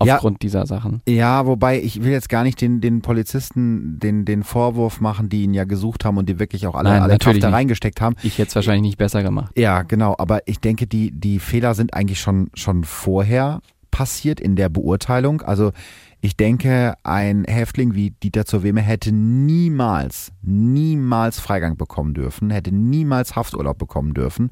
[0.03, 0.15] Ja.
[0.15, 1.01] Aufgrund dieser Sachen.
[1.07, 5.43] Ja, wobei ich will jetzt gar nicht den, den Polizisten den, den Vorwurf machen, die
[5.43, 8.15] ihn ja gesucht haben und die wirklich auch alle, Nein, alle Kraft da reingesteckt haben.
[8.24, 9.57] Ich hätte es wahrscheinlich nicht besser gemacht.
[9.57, 10.15] Ja, genau.
[10.17, 13.61] Aber ich denke, die, die Fehler sind eigentlich schon, schon vorher
[13.91, 15.41] passiert in der Beurteilung.
[15.41, 15.72] Also
[16.22, 22.72] ich denke, ein Häftling wie Dieter zur Weme hätte niemals, niemals Freigang bekommen dürfen, hätte
[22.72, 24.51] niemals Hafturlaub bekommen dürfen,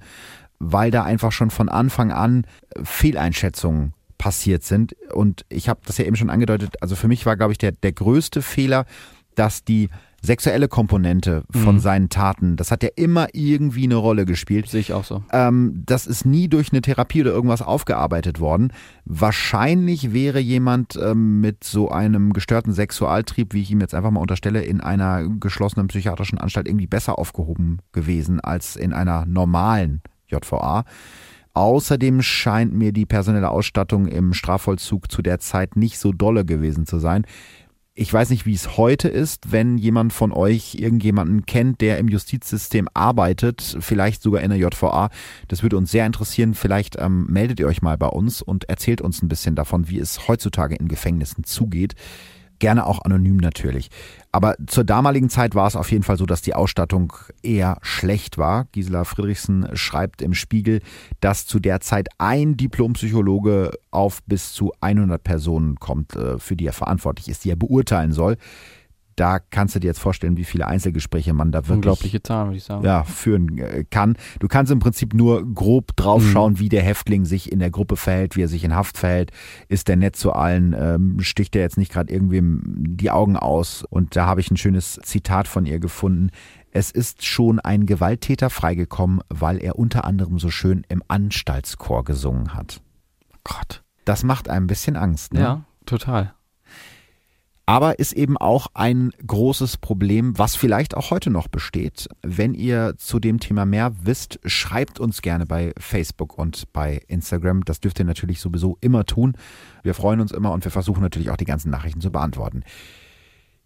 [0.57, 2.45] weil da einfach schon von Anfang an
[2.83, 4.95] Fehleinschätzungen passiert sind.
[5.13, 7.71] Und ich habe das ja eben schon angedeutet, also für mich war, glaube ich, der,
[7.71, 8.85] der größte Fehler,
[9.33, 9.89] dass die
[10.21, 11.79] sexuelle Komponente von Mhm.
[11.79, 14.67] seinen Taten, das hat ja immer irgendwie eine Rolle gespielt.
[14.67, 15.23] Sehe ich auch so.
[15.31, 18.73] Ähm, das ist nie durch eine Therapie oder irgendwas aufgearbeitet worden.
[19.05, 24.19] Wahrscheinlich wäre jemand ähm, mit so einem gestörten Sexualtrieb, wie ich ihm jetzt einfach mal
[24.19, 30.83] unterstelle, in einer geschlossenen psychiatrischen Anstalt irgendwie besser aufgehoben gewesen als in einer normalen JVA.
[31.59, 36.85] Außerdem scheint mir die personelle Ausstattung im Strafvollzug zu der Zeit nicht so dolle gewesen
[36.85, 37.25] zu sein.
[37.95, 42.07] Ich weiß nicht, wie es heute ist, wenn jemand von euch irgendjemanden kennt, der im
[42.07, 45.09] Justizsystem arbeitet, vielleicht sogar in der JVA.
[45.49, 46.53] Das würde uns sehr interessieren.
[46.53, 49.99] Vielleicht ähm, meldet ihr euch mal bei uns und erzählt uns ein bisschen davon, wie
[49.99, 51.93] es heutzutage in Gefängnissen zugeht.
[52.59, 53.89] Gerne auch anonym natürlich.
[54.31, 58.37] Aber zur damaligen Zeit war es auf jeden Fall so, dass die Ausstattung eher schlecht
[58.37, 58.65] war.
[58.71, 60.81] Gisela Friedrichsen schreibt im Spiegel,
[61.19, 66.67] dass zu der Zeit ein Diplompsychologe auf bis zu 100 Personen kommt, äh, für die
[66.67, 68.37] er verantwortlich ist, die er beurteilen soll.
[69.19, 72.57] Da kannst du dir jetzt vorstellen, wie viele Einzelgespräche man da wirklich Unglaubliche Zahlen, würde
[72.57, 72.85] ich sagen.
[72.85, 74.15] ja, führen äh, kann.
[74.39, 78.37] Du kannst im Prinzip nur grob draufschauen, wie der Häftling sich in der Gruppe verhält,
[78.37, 79.31] wie er sich in Haft verhält.
[79.67, 80.73] Ist der nett zu allen?
[80.73, 82.61] Ähm, sticht er jetzt nicht gerade irgendwem
[82.95, 83.83] die Augen aus?
[83.89, 86.29] Und da habe ich ein schönes Zitat von ihr gefunden.
[86.71, 92.53] Es ist schon ein Gewalttäter freigekommen, weil er unter anderem so schön im Anstaltschor gesungen
[92.53, 92.79] hat.
[93.43, 93.83] Gott.
[94.05, 95.33] Das macht einem ein bisschen Angst.
[95.33, 95.41] Ne?
[95.41, 96.33] Ja, total.
[97.69, 102.07] Aber ist eben auch ein großes Problem, was vielleicht auch heute noch besteht.
[102.23, 107.63] Wenn ihr zu dem Thema mehr wisst, schreibt uns gerne bei Facebook und bei Instagram.
[107.65, 109.33] Das dürft ihr natürlich sowieso immer tun.
[109.83, 112.63] Wir freuen uns immer und wir versuchen natürlich auch die ganzen Nachrichten zu beantworten.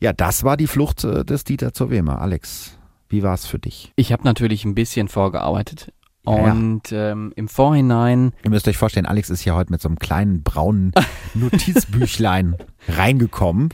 [0.01, 2.17] Ja, das war die Flucht äh, des Dieter zur Wema.
[2.17, 2.77] Alex,
[3.07, 3.93] wie war es für dich?
[3.95, 5.93] Ich habe natürlich ein bisschen vorgearbeitet.
[6.25, 6.51] Ja, ja.
[6.51, 9.97] Und ähm, im Vorhinein, Ihr müsst euch vorstellen, Alex ist hier heute mit so einem
[9.97, 10.91] kleinen braunen
[11.35, 12.57] Notizbüchlein
[12.89, 13.69] reingekommen.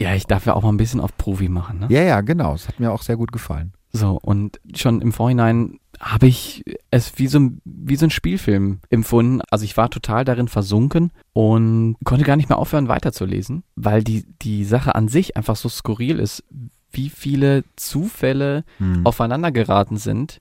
[0.00, 1.80] Ja, ich darf ja auch mal ein bisschen auf Profi machen.
[1.80, 1.86] Ne?
[1.90, 2.54] Ja, ja, genau.
[2.54, 3.72] Es hat mir auch sehr gut gefallen.
[3.92, 8.78] So, und schon im Vorhinein habe ich es wie so, ein- wie so ein Spielfilm
[8.88, 9.42] empfunden.
[9.50, 14.24] Also ich war total darin versunken und konnte gar nicht mehr aufhören weiterzulesen, weil die,
[14.42, 16.44] die Sache an sich einfach so skurril ist,
[16.92, 19.04] wie viele Zufälle Hm.
[19.04, 20.40] aufeinander geraten sind,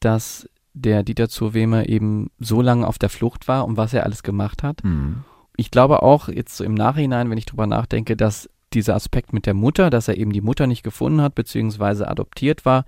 [0.00, 4.22] dass der Dieter Zurweme eben so lange auf der Flucht war und was er alles
[4.22, 4.82] gemacht hat.
[4.82, 5.24] Hm.
[5.56, 9.46] Ich glaube auch jetzt so im Nachhinein, wenn ich drüber nachdenke, dass dieser Aspekt mit
[9.46, 12.84] der Mutter, dass er eben die Mutter nicht gefunden hat, beziehungsweise adoptiert war,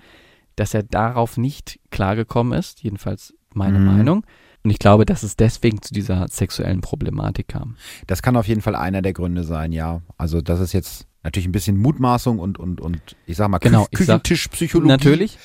[0.56, 3.86] dass er darauf nicht klargekommen ist, jedenfalls meine Mhm.
[3.86, 4.26] Meinung.
[4.62, 7.76] Und ich glaube, dass es deswegen zu dieser sexuellen Problematik kam.
[8.06, 10.02] Das kann auf jeden Fall einer der Gründe sein, ja.
[10.18, 13.86] Also das ist jetzt natürlich ein bisschen Mutmaßung und und und ich sag mal Genau,
[13.92, 14.88] Kü sag- Küchentischpsychologie.
[14.88, 15.38] Natürlich.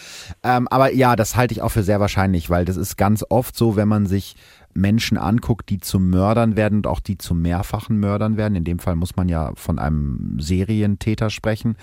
[0.43, 3.55] Ähm, aber ja, das halte ich auch für sehr wahrscheinlich, weil das ist ganz oft
[3.55, 4.36] so, wenn man sich
[4.76, 8.55] Menschen anguckt, die zu Mördern werden und auch die zu mehrfachen Mördern werden.
[8.55, 11.78] In dem Fall muss man ja von einem Serientäter sprechen.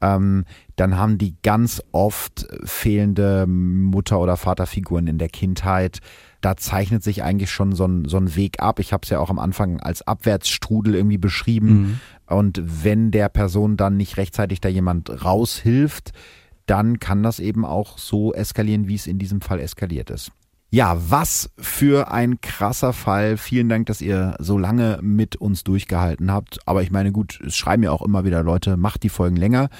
[0.00, 0.44] ähm,
[0.76, 5.98] dann haben die ganz oft fehlende Mutter- oder Vaterfiguren in der Kindheit.
[6.40, 8.78] Da zeichnet sich eigentlich schon so ein, so ein Weg ab.
[8.78, 11.68] Ich habe es ja auch am Anfang als Abwärtsstrudel irgendwie beschrieben.
[11.68, 12.00] Mhm.
[12.26, 16.12] Und wenn der Person dann nicht rechtzeitig da jemand raushilft,
[16.66, 20.30] dann kann das eben auch so eskalieren, wie es in diesem Fall eskaliert ist.
[20.70, 23.38] Ja, was für ein krasser Fall.
[23.38, 26.58] Vielen Dank, dass ihr so lange mit uns durchgehalten habt.
[26.66, 29.70] Aber ich meine, gut, es schreiben ja auch immer wieder Leute, macht die Folgen länger.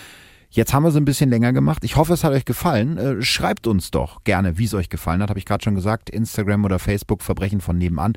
[0.50, 1.84] Jetzt haben wir sie ein bisschen länger gemacht.
[1.84, 2.96] Ich hoffe, es hat euch gefallen.
[2.96, 5.28] Äh, schreibt uns doch gerne, wie es euch gefallen hat.
[5.28, 6.08] Habe ich gerade schon gesagt.
[6.08, 8.14] Instagram oder Facebook Verbrechen von nebenan.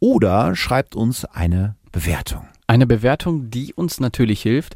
[0.00, 2.46] Oder schreibt uns eine Bewertung.
[2.66, 4.74] Eine Bewertung, die uns natürlich hilft,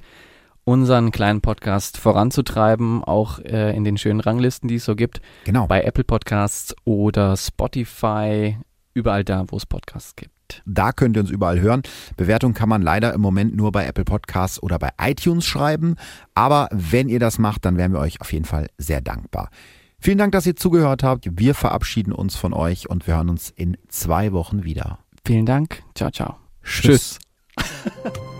[0.65, 5.21] unseren kleinen Podcast voranzutreiben, auch äh, in den schönen Ranglisten, die es so gibt.
[5.45, 5.67] Genau.
[5.67, 8.57] Bei Apple Podcasts oder Spotify,
[8.95, 10.63] überall da, wo es Podcasts gibt.
[10.67, 11.83] Da könnt ihr uns überall hören.
[12.17, 15.95] Bewertung kann man leider im Moment nur bei Apple Podcasts oder bei iTunes schreiben.
[16.35, 19.51] Aber wenn ihr das macht, dann wären wir euch auf jeden Fall sehr dankbar.
[20.01, 21.29] Vielen Dank, dass ihr zugehört habt.
[21.39, 24.99] Wir verabschieden uns von euch und wir hören uns in zwei Wochen wieder.
[25.27, 25.83] Vielen Dank.
[25.95, 26.37] Ciao, ciao.
[26.63, 27.19] Tschüss.